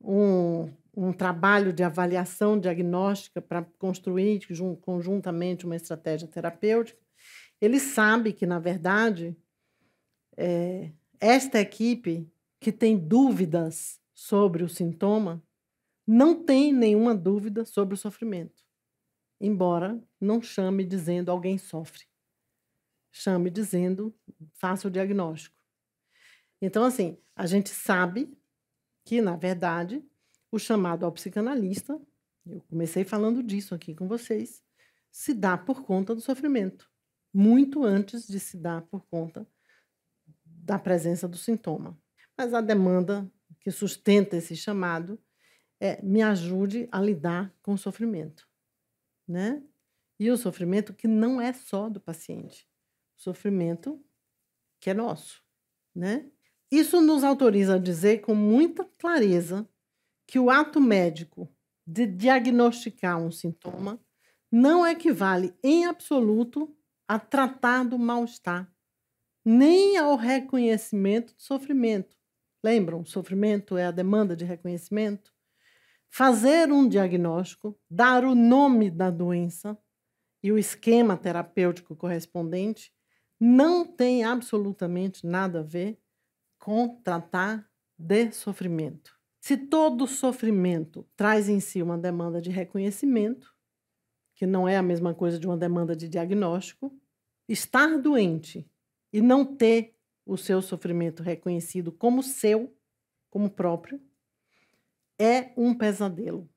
[0.00, 4.40] um um trabalho de avaliação diagnóstica para construir
[4.82, 7.00] conjuntamente uma estratégia terapêutica,
[7.60, 9.36] ele sabe que, na verdade,
[10.36, 15.42] é, esta equipe que tem dúvidas sobre o sintoma
[16.06, 18.62] não tem nenhuma dúvida sobre o sofrimento,
[19.40, 22.04] embora não chame dizendo alguém sofre.
[23.10, 24.14] Chame dizendo
[24.54, 25.56] faça o diagnóstico.
[26.60, 28.36] Então, assim, a gente sabe
[29.04, 30.04] que, na verdade,
[30.52, 31.98] o chamado ao psicanalista,
[32.46, 34.62] eu comecei falando disso aqui com vocês,
[35.10, 36.90] se dá por conta do sofrimento,
[37.32, 39.48] muito antes de se dar por conta
[40.44, 41.98] da presença do sintoma.
[42.36, 45.18] Mas a demanda que sustenta esse chamado
[45.80, 48.46] é me ajude a lidar com o sofrimento,
[49.26, 49.62] né?
[50.20, 52.68] E o sofrimento que não é só do paciente,
[53.18, 54.04] o sofrimento
[54.78, 55.42] que é nosso,
[55.94, 56.30] né?
[56.70, 59.68] Isso nos autoriza a dizer com muita clareza
[60.26, 61.48] que o ato médico
[61.86, 64.00] de diagnosticar um sintoma
[64.50, 66.76] não equivale em absoluto
[67.08, 68.70] a tratar do mal-estar,
[69.44, 72.16] nem ao reconhecimento do sofrimento.
[72.64, 73.04] Lembram?
[73.04, 75.32] Sofrimento é a demanda de reconhecimento.
[76.10, 79.76] Fazer um diagnóstico, dar o nome da doença
[80.42, 82.92] e o esquema terapêutico correspondente
[83.40, 85.98] não tem absolutamente nada a ver
[86.58, 87.68] com tratar
[87.98, 89.21] de sofrimento.
[89.42, 93.52] Se todo sofrimento traz em si uma demanda de reconhecimento,
[94.36, 96.96] que não é a mesma coisa de uma demanda de diagnóstico,
[97.48, 98.70] estar doente
[99.12, 102.72] e não ter o seu sofrimento reconhecido como seu,
[103.28, 104.00] como próprio,
[105.18, 106.48] é um pesadelo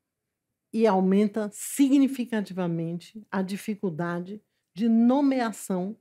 [0.71, 4.39] e aumenta significativamente a dificuldade
[4.75, 5.97] de nomeação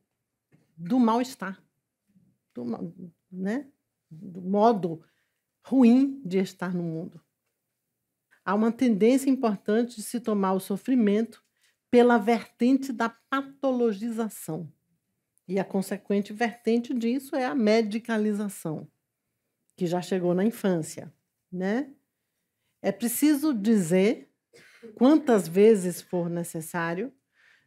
[0.77, 1.65] do mal-estar,
[2.55, 2.63] do,
[3.33, 3.71] né?
[4.11, 5.03] do modo
[5.65, 7.21] ruim de estar no mundo.
[8.45, 11.43] Há uma tendência importante de se tomar o sofrimento
[11.91, 14.71] pela vertente da patologização.
[15.49, 18.87] E a consequente vertente disso é a medicalização,
[19.77, 21.13] que já chegou na infância,
[21.51, 21.91] né?
[22.83, 24.31] É preciso dizer
[24.95, 27.13] quantas vezes for necessário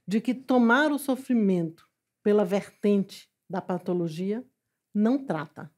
[0.07, 1.87] de que tomar o sofrimento
[2.21, 4.45] pela vertente da patologia
[4.93, 5.71] não trata.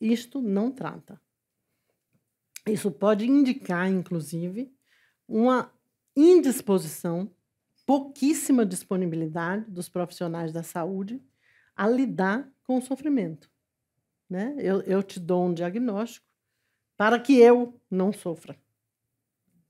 [0.00, 1.20] Isto não trata.
[2.66, 4.74] Isso pode indicar, inclusive,
[5.28, 5.72] uma
[6.16, 7.30] indisposição,
[7.84, 11.22] pouquíssima disponibilidade dos profissionais da saúde
[11.76, 13.48] a lidar com o sofrimento.
[14.28, 14.56] Né?
[14.58, 16.26] Eu, eu te dou um diagnóstico
[16.96, 18.56] para que eu não sofra.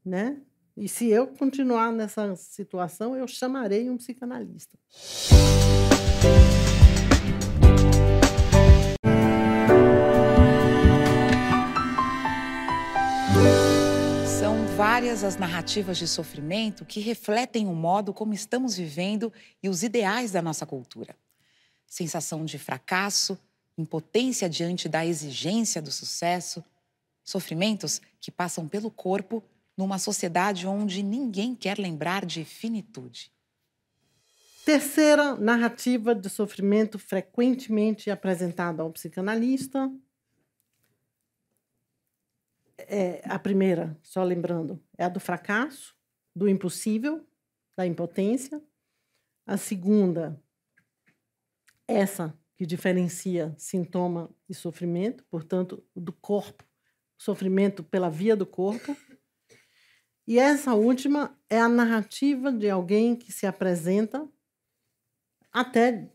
[0.04, 0.40] Né?
[0.76, 4.78] E se eu continuar nessa situação, eu chamarei um psicanalista.
[14.76, 20.32] Várias as narrativas de sofrimento que refletem o modo como estamos vivendo e os ideais
[20.32, 21.16] da nossa cultura.
[21.86, 23.38] Sensação de fracasso,
[23.78, 26.62] impotência diante da exigência do sucesso,
[27.24, 29.42] sofrimentos que passam pelo corpo
[29.74, 33.32] numa sociedade onde ninguém quer lembrar de finitude.
[34.62, 39.90] Terceira narrativa de sofrimento frequentemente apresentada ao psicanalista.
[42.78, 45.94] É, a primeira, só lembrando, é a do fracasso,
[46.34, 47.26] do impossível,
[47.76, 48.62] da impotência.
[49.46, 50.42] A segunda,
[51.88, 56.64] essa que diferencia sintoma e sofrimento, portanto, do corpo,
[57.18, 58.96] sofrimento pela via do corpo.
[60.26, 64.28] E essa última é a narrativa de alguém que se apresenta,
[65.52, 66.10] até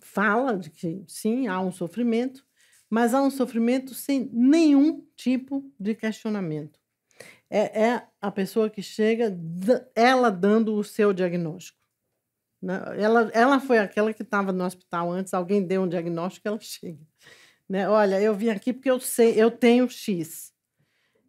[0.00, 2.46] fala de que sim, há um sofrimento,
[2.90, 6.78] mas há um sofrimento sem nenhum tipo de questionamento.
[7.50, 9.36] É, é a pessoa que chega,
[9.94, 11.78] ela dando o seu diagnóstico.
[12.60, 12.80] Né?
[12.98, 17.00] Ela, ela foi aquela que estava no hospital antes, alguém deu um diagnóstico, ela chega.
[17.68, 17.88] Né?
[17.88, 20.52] Olha, eu vim aqui porque eu sei, eu tenho X.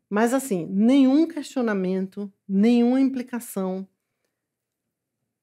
[0.09, 3.87] Mas, assim, nenhum questionamento, nenhuma implicação,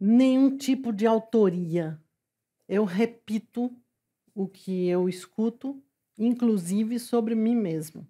[0.01, 2.01] nenhum tipo de autoria.
[2.69, 3.71] Eu repito
[4.35, 5.81] o que eu escuto,
[6.19, 8.07] inclusive sobre mim mesmo.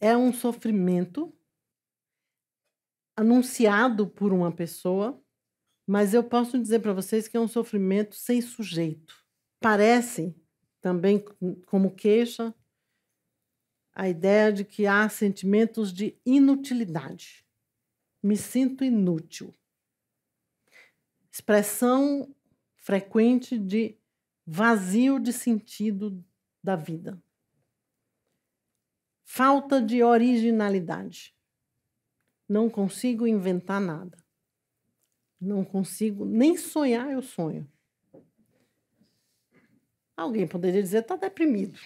[0.00, 1.32] É um sofrimento
[3.16, 5.22] anunciado por uma pessoa,
[5.86, 9.14] mas eu posso dizer para vocês que é um sofrimento sem sujeito.
[9.60, 10.34] Parece
[10.80, 11.24] também
[11.66, 12.52] como queixa,
[13.94, 17.46] a ideia de que há sentimentos de inutilidade.
[18.22, 19.54] Me sinto inútil.
[21.30, 22.34] Expressão
[22.74, 23.96] frequente de
[24.46, 26.24] vazio de sentido
[26.62, 27.20] da vida.
[29.24, 31.34] Falta de originalidade.
[32.48, 34.18] Não consigo inventar nada.
[35.40, 37.70] Não consigo nem sonhar, eu sonho.
[40.16, 41.78] Alguém poderia dizer, está deprimido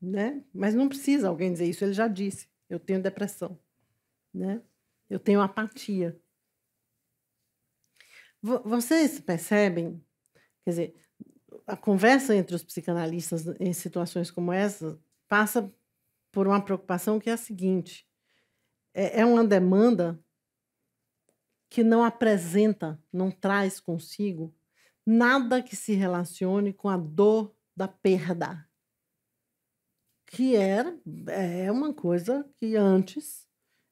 [0.00, 0.42] né?
[0.52, 2.48] Mas não precisa alguém dizer isso, ele já disse.
[2.68, 3.58] Eu tenho depressão,
[4.32, 4.62] né?
[5.08, 6.18] Eu tenho apatia.
[8.40, 10.02] Vocês percebem,
[10.64, 10.94] quer dizer,
[11.72, 14.98] a conversa entre os psicanalistas em situações como essa
[15.28, 15.72] passa
[16.32, 18.06] por uma preocupação que é a seguinte:
[18.94, 20.18] é, é uma demanda
[21.68, 24.54] que não apresenta, não traz consigo
[25.06, 28.68] nada que se relacione com a dor da perda
[30.30, 30.96] que era
[31.28, 33.48] é uma coisa que antes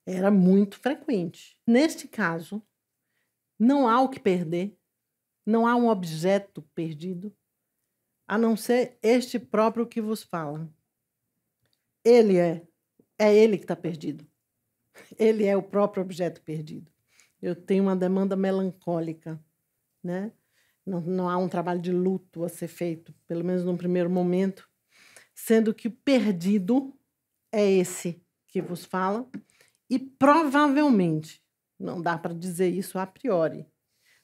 [0.07, 1.59] era muito frequente.
[1.67, 2.63] Neste caso,
[3.59, 4.79] não há o que perder,
[5.45, 7.37] não há um objeto perdido,
[8.29, 10.71] a não ser este próprio que vos fala.
[12.05, 12.63] Ele é,
[13.19, 14.25] é ele que está perdido.
[15.19, 16.93] Ele é o próprio objeto perdido.
[17.43, 19.43] Eu tenho uma demanda melancólica,
[20.03, 20.33] né?
[20.85, 24.69] Não, não há um trabalho de luto a ser feito, pelo menos num primeiro momento
[25.39, 26.93] sendo que o perdido
[27.53, 29.31] é esse que vos fala,
[29.89, 31.41] e provavelmente,
[31.79, 33.65] não dá para dizer isso a priori,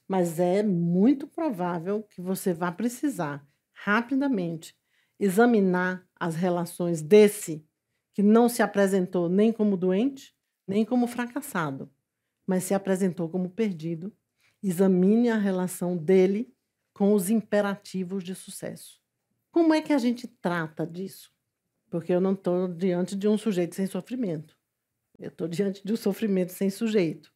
[0.05, 4.75] mas é muito provável que você vá precisar rapidamente
[5.19, 7.65] examinar as relações desse
[8.13, 10.33] que não se apresentou nem como doente,
[10.67, 11.91] nem como fracassado,
[12.47, 14.15] mas se apresentou como perdido.
[14.63, 16.53] Examine a relação dele
[16.93, 19.01] com os imperativos de sucesso.
[19.51, 21.31] Como é que a gente trata disso?
[21.89, 24.57] Porque eu não estou diante de um sujeito sem sofrimento.
[25.19, 27.34] Eu estou diante de um sofrimento sem sujeito.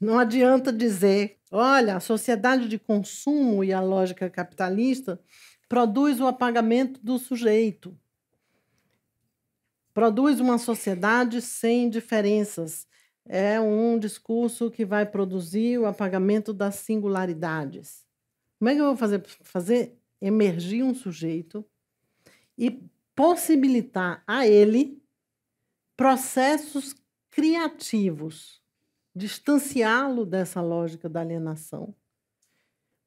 [0.00, 5.20] Não adianta dizer, olha, a sociedade de consumo e a lógica capitalista
[5.68, 7.96] produz o apagamento do sujeito.
[9.92, 12.88] Produz uma sociedade sem diferenças.
[13.26, 18.06] É um discurso que vai produzir o apagamento das singularidades.
[18.58, 19.22] Como é que eu vou fazer?
[19.42, 21.64] Fazer emergir um sujeito
[22.56, 22.82] e
[23.14, 25.02] possibilitar a ele
[25.96, 26.94] processos
[27.30, 28.59] criativos,
[29.14, 31.94] distanciá-lo dessa lógica da alienação,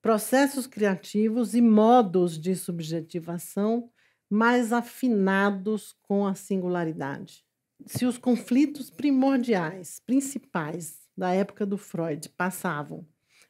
[0.01, 3.89] processos criativos e modos de subjetivação
[4.29, 7.45] mais afinados com a singularidade.
[7.85, 13.07] Se os conflitos primordiais, principais da época do Freud passavam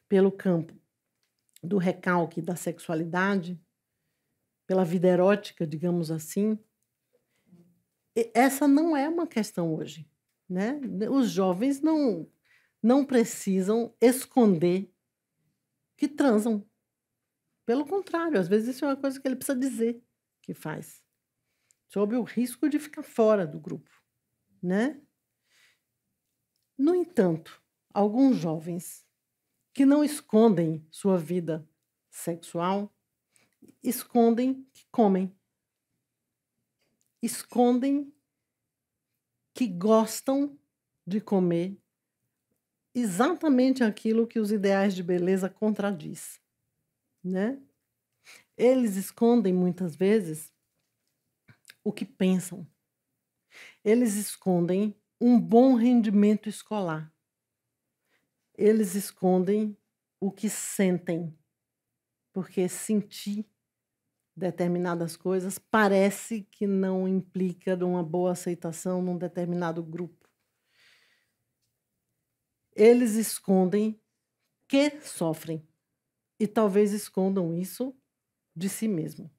[0.08, 0.74] pelo campo
[1.62, 3.58] do recalque da sexualidade,
[4.66, 6.58] pela vida erótica, digamos assim,
[8.32, 10.08] essa não é uma questão hoje.
[10.48, 10.78] Né?
[11.10, 12.26] Os jovens não,
[12.84, 14.94] não precisam esconder
[15.96, 16.68] que transam.
[17.64, 20.04] Pelo contrário, às vezes isso é uma coisa que ele precisa dizer
[20.42, 21.02] que faz,
[21.88, 23.90] sob o risco de ficar fora do grupo,
[24.62, 25.00] né?
[26.76, 29.02] No entanto, alguns jovens
[29.72, 31.66] que não escondem sua vida
[32.10, 32.94] sexual
[33.82, 35.34] escondem que comem,
[37.22, 38.14] escondem
[39.54, 40.58] que gostam
[41.06, 41.82] de comer
[42.94, 46.40] exatamente aquilo que os ideais de beleza contradiz,
[47.22, 47.60] né?
[48.56, 50.52] Eles escondem muitas vezes
[51.82, 52.66] o que pensam.
[53.84, 57.12] Eles escondem um bom rendimento escolar.
[58.56, 59.76] Eles escondem
[60.20, 61.36] o que sentem,
[62.32, 63.44] porque sentir
[64.36, 70.23] determinadas coisas parece que não implica uma boa aceitação num determinado grupo.
[72.74, 74.00] Eles escondem
[74.66, 75.66] que sofrem
[76.38, 77.94] e talvez escondam isso
[78.56, 79.30] de si mesmo,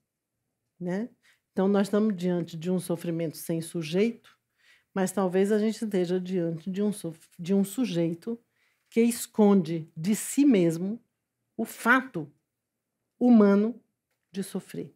[0.80, 1.10] né?
[1.52, 4.38] Então nós estamos diante de um sofrimento sem sujeito,
[4.94, 6.92] mas talvez a gente esteja diante de um,
[7.40, 8.40] de um sujeito
[8.90, 11.04] que esconde de si mesmo
[11.58, 12.32] o fato
[13.20, 13.82] humano
[14.32, 14.94] de sofrer.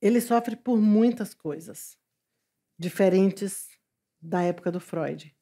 [0.00, 1.98] Ele sofre por muitas coisas
[2.78, 3.68] diferentes
[4.20, 5.37] da época do Freud.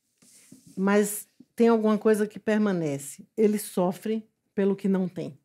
[0.77, 3.27] Mas tem alguma coisa que permanece.
[3.37, 5.39] Ele sofre pelo que não tem.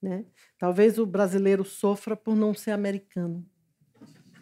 [0.00, 0.24] Né?
[0.58, 3.46] Talvez o brasileiro sofra por não ser americano,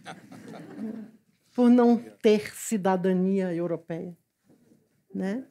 [1.54, 4.16] por não ter cidadania europeia.
[5.14, 5.46] Né?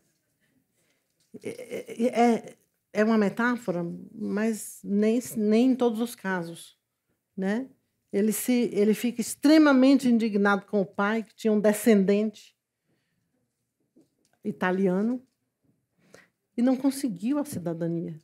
[1.43, 2.57] É, é, é
[2.91, 6.77] é uma metáfora, mas nem, nem em todos os casos,
[7.35, 7.67] né?
[8.11, 12.55] Ele se ele fica extremamente indignado com o pai que tinha um descendente
[14.49, 15.25] italiano
[16.57, 18.19] e não conseguiu a cidadania.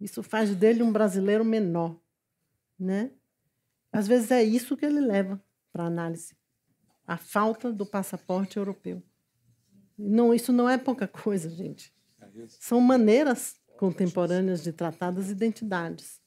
[0.00, 1.98] Isso faz dele um brasileiro menor,
[2.78, 3.12] né?
[3.92, 5.42] Às vezes é isso que ele leva
[5.72, 6.36] para análise,
[7.06, 9.02] a falta do passaporte europeu.
[9.96, 11.94] Não, isso não é pouca coisa, gente.
[12.48, 16.20] São maneiras contemporâneas de tratar das identidades.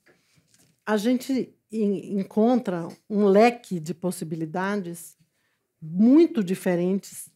[0.85, 5.17] A gente encontra um leque de possibilidades
[5.81, 7.32] muito diferentes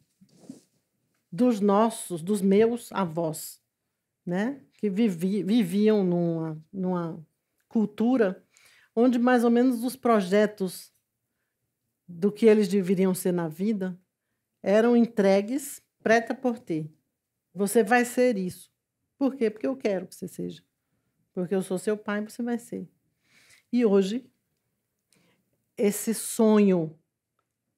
[1.38, 3.62] dos nossos, dos meus avós,
[4.26, 4.60] né?
[4.74, 7.24] que vivi, viviam numa, numa
[7.68, 8.44] cultura
[8.96, 10.92] onde mais ou menos os projetos
[12.08, 13.96] do que eles deveriam ser na vida
[14.64, 16.92] eram entregues preta por ter.
[17.54, 18.72] Você vai ser isso.
[19.16, 19.52] Por quê?
[19.52, 20.64] Porque eu quero que você seja.
[21.36, 22.90] Porque eu sou seu pai, você vai ser.
[23.72, 24.28] E hoje,
[25.78, 26.98] esse sonho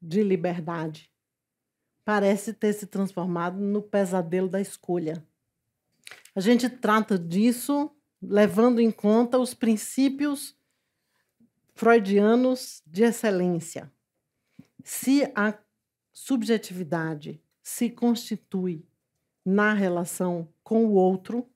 [0.01, 1.09] de liberdade
[2.10, 5.24] parece ter se transformado no pesadelo da escolha.
[6.34, 10.57] A gente trata disso levando em conta os princípios
[11.76, 13.93] freudianos de excelência.
[14.84, 15.55] Se a
[16.12, 18.84] subjetividade se constitui
[19.45, 21.47] na relação com o outro,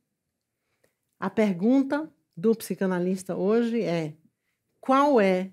[1.20, 4.14] a pergunta do psicanalista hoje é:
[4.80, 5.51] qual é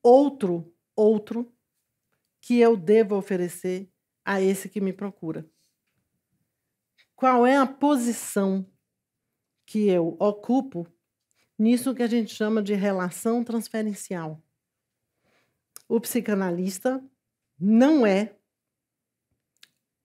[0.00, 1.52] outro outro
[2.40, 3.90] que eu devo oferecer
[4.26, 5.48] a esse que me procura?
[7.14, 8.68] Qual é a posição
[9.64, 10.84] que eu ocupo
[11.56, 14.42] nisso que a gente chama de relação transferencial?
[15.88, 17.02] O psicanalista
[17.58, 18.36] não é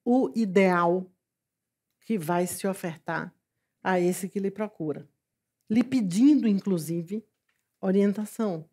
[0.05, 1.11] o ideal
[2.01, 3.35] que vai se ofertar
[3.83, 5.09] a esse que lhe procura,
[5.67, 7.25] lhe pedindo, inclusive,
[7.81, 8.69] orientação.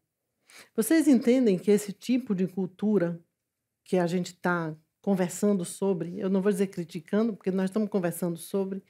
[0.77, 3.19] Vocês entendem que esse tipo de cultura
[3.83, 8.37] que a gente está conversando sobre, eu não vou dizer criticando, porque nós estamos conversando
[8.37, 8.83] sobre,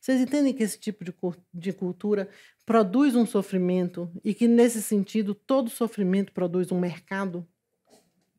[0.00, 1.14] vocês entendem que esse tipo de,
[1.54, 2.28] de cultura
[2.66, 7.46] produz um sofrimento e que, nesse sentido, todo sofrimento produz um mercado?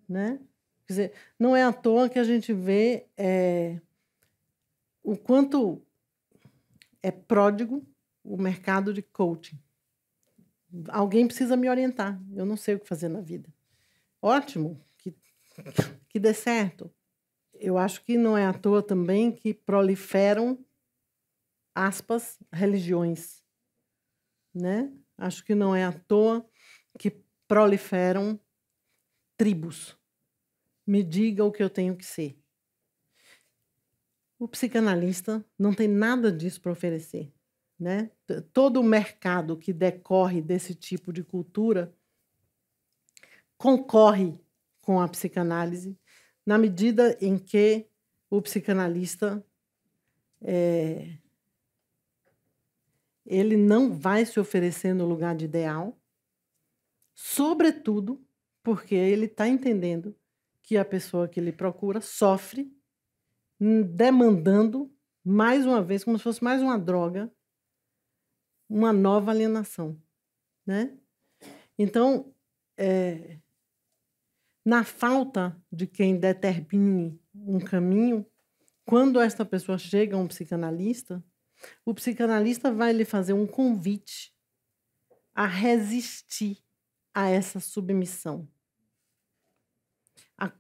[0.07, 0.41] Né?
[0.85, 3.79] Quer dizer, não é à toa que a gente vê é,
[5.01, 5.81] o quanto
[7.01, 7.85] é pródigo
[8.23, 9.57] o mercado de coaching.
[10.89, 12.21] Alguém precisa me orientar.
[12.35, 13.49] Eu não sei o que fazer na vida.
[14.21, 15.15] Ótimo, que,
[16.09, 16.91] que dê certo.
[17.63, 20.59] Eu acho que não é à toa também que proliferam,
[21.73, 23.41] aspas, religiões.
[24.53, 24.91] Né?
[25.17, 26.45] Acho que não é à toa
[26.99, 28.37] que proliferam
[29.37, 29.97] tribos.
[30.85, 32.37] Me diga o que eu tenho que ser.
[34.37, 37.33] O psicanalista não tem nada disso para oferecer.
[37.79, 38.11] né?
[38.51, 41.95] Todo o mercado que decorre desse tipo de cultura
[43.57, 44.37] concorre
[44.81, 45.97] com a psicanálise
[46.45, 47.87] na medida em que
[48.29, 49.45] o psicanalista
[50.41, 51.17] é,
[53.25, 55.97] ele não vai se oferecer no lugar de ideal,
[57.13, 58.23] sobretudo
[58.61, 60.15] porque ele está entendendo
[60.61, 62.73] que a pessoa que ele procura sofre,
[63.59, 64.91] demandando,
[65.23, 67.31] mais uma vez, como se fosse mais uma droga,
[68.69, 70.01] uma nova alienação.
[70.65, 70.97] Né?
[71.77, 72.33] Então,
[72.77, 73.39] é,
[74.65, 78.25] na falta de quem determine um caminho,
[78.85, 81.23] quando esta pessoa chega a um psicanalista,
[81.85, 84.33] o psicanalista vai lhe fazer um convite
[85.33, 86.63] a resistir
[87.13, 88.47] a essa submissão.
[90.37, 90.51] A,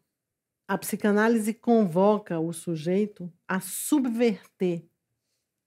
[0.67, 4.87] a psicanálise convoca o sujeito a subverter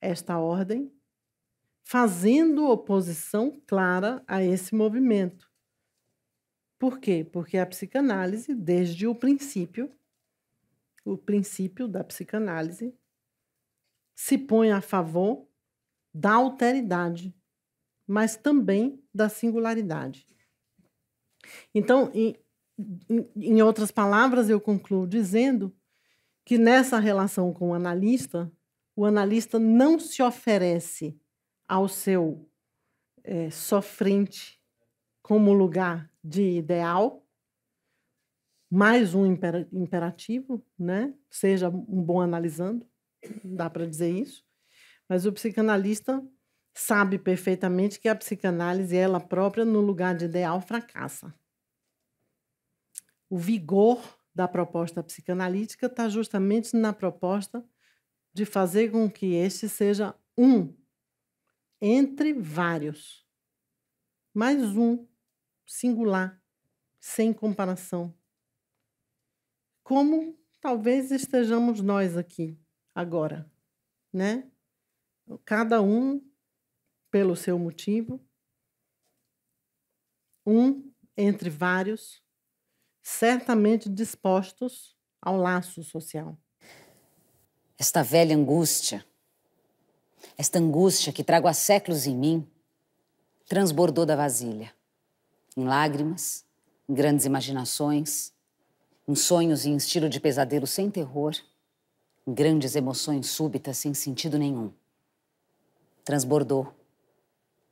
[0.01, 0.93] esta ordem,
[1.85, 5.51] fazendo oposição clara a esse movimento.
[6.79, 7.25] Por quê?
[7.25, 9.91] Porque a psicanálise, desde o princípio,
[11.05, 12.95] o princípio da psicanálise,
[14.15, 15.47] se põe a favor
[16.13, 17.35] da alteridade,
[18.07, 20.27] mas também da singularidade.
[21.75, 22.35] Então, em,
[23.37, 25.75] em outras palavras, eu concluo dizendo
[26.45, 28.51] que nessa relação com o analista,
[28.95, 31.19] o analista não se oferece
[31.69, 32.49] ao seu
[33.25, 34.61] é, sofrente
[35.23, 37.25] como lugar de ideal,
[38.71, 41.15] mais um imperativo, né?
[41.31, 42.85] seja um bom analisando,
[43.45, 44.45] dá para dizer isso.
[45.09, 46.21] Mas o psicanalista
[46.75, 51.33] sabe perfeitamente que a psicanálise, ela própria, no lugar de ideal, fracassa.
[53.31, 54.03] O vigor
[54.35, 57.65] da proposta psicanalítica está justamente na proposta
[58.35, 60.75] de fazer com que este seja um
[61.81, 63.25] entre vários.
[64.35, 65.07] Mais um,
[65.67, 66.41] singular,
[67.01, 68.15] sem comparação.
[69.83, 72.59] Como talvez estejamos nós aqui
[72.95, 73.51] agora,
[74.13, 74.51] né?
[75.45, 76.25] Cada um
[77.11, 78.21] pelo seu motivo,
[80.47, 82.23] um entre vários,
[83.03, 86.39] certamente dispostos ao laço social.
[87.79, 89.05] Esta velha angústia,
[90.39, 92.51] esta angústia que trago há séculos em mim,
[93.47, 94.76] transbordou da vasilha,
[95.57, 96.45] em lágrimas,
[96.89, 98.33] em grandes imaginações,
[99.09, 101.35] em sonhos em estilo de pesadelo sem terror
[102.27, 104.73] grandes emoções súbitas sem sentido nenhum.
[106.05, 106.73] Transbordou.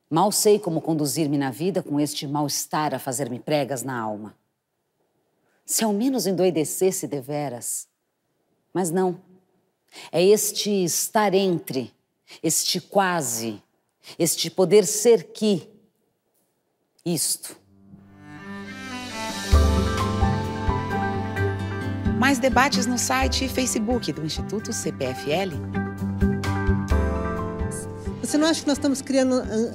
[0.09, 4.37] Mal sei como conduzir-me na vida com este mal-estar a fazer-me pregas na alma.
[5.67, 7.89] Se ao menos endoidecesse deveras.
[8.73, 9.21] Mas não.
[10.11, 11.93] É este estar entre,
[12.43, 13.63] este quase,
[14.19, 15.69] este poder ser que.
[17.05, 17.57] Isto
[22.19, 25.55] Mais debates no site e Facebook do Instituto CPFL.
[28.21, 29.75] Você não acha que nós estamos criando ah,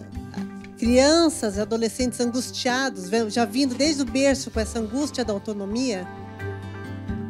[0.78, 6.08] crianças e adolescentes angustiados, já vindo desde o berço com essa angústia da autonomia?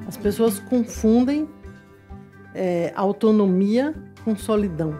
[0.07, 1.47] As pessoas confundem
[2.53, 3.93] é, autonomia
[4.23, 4.95] com solidão.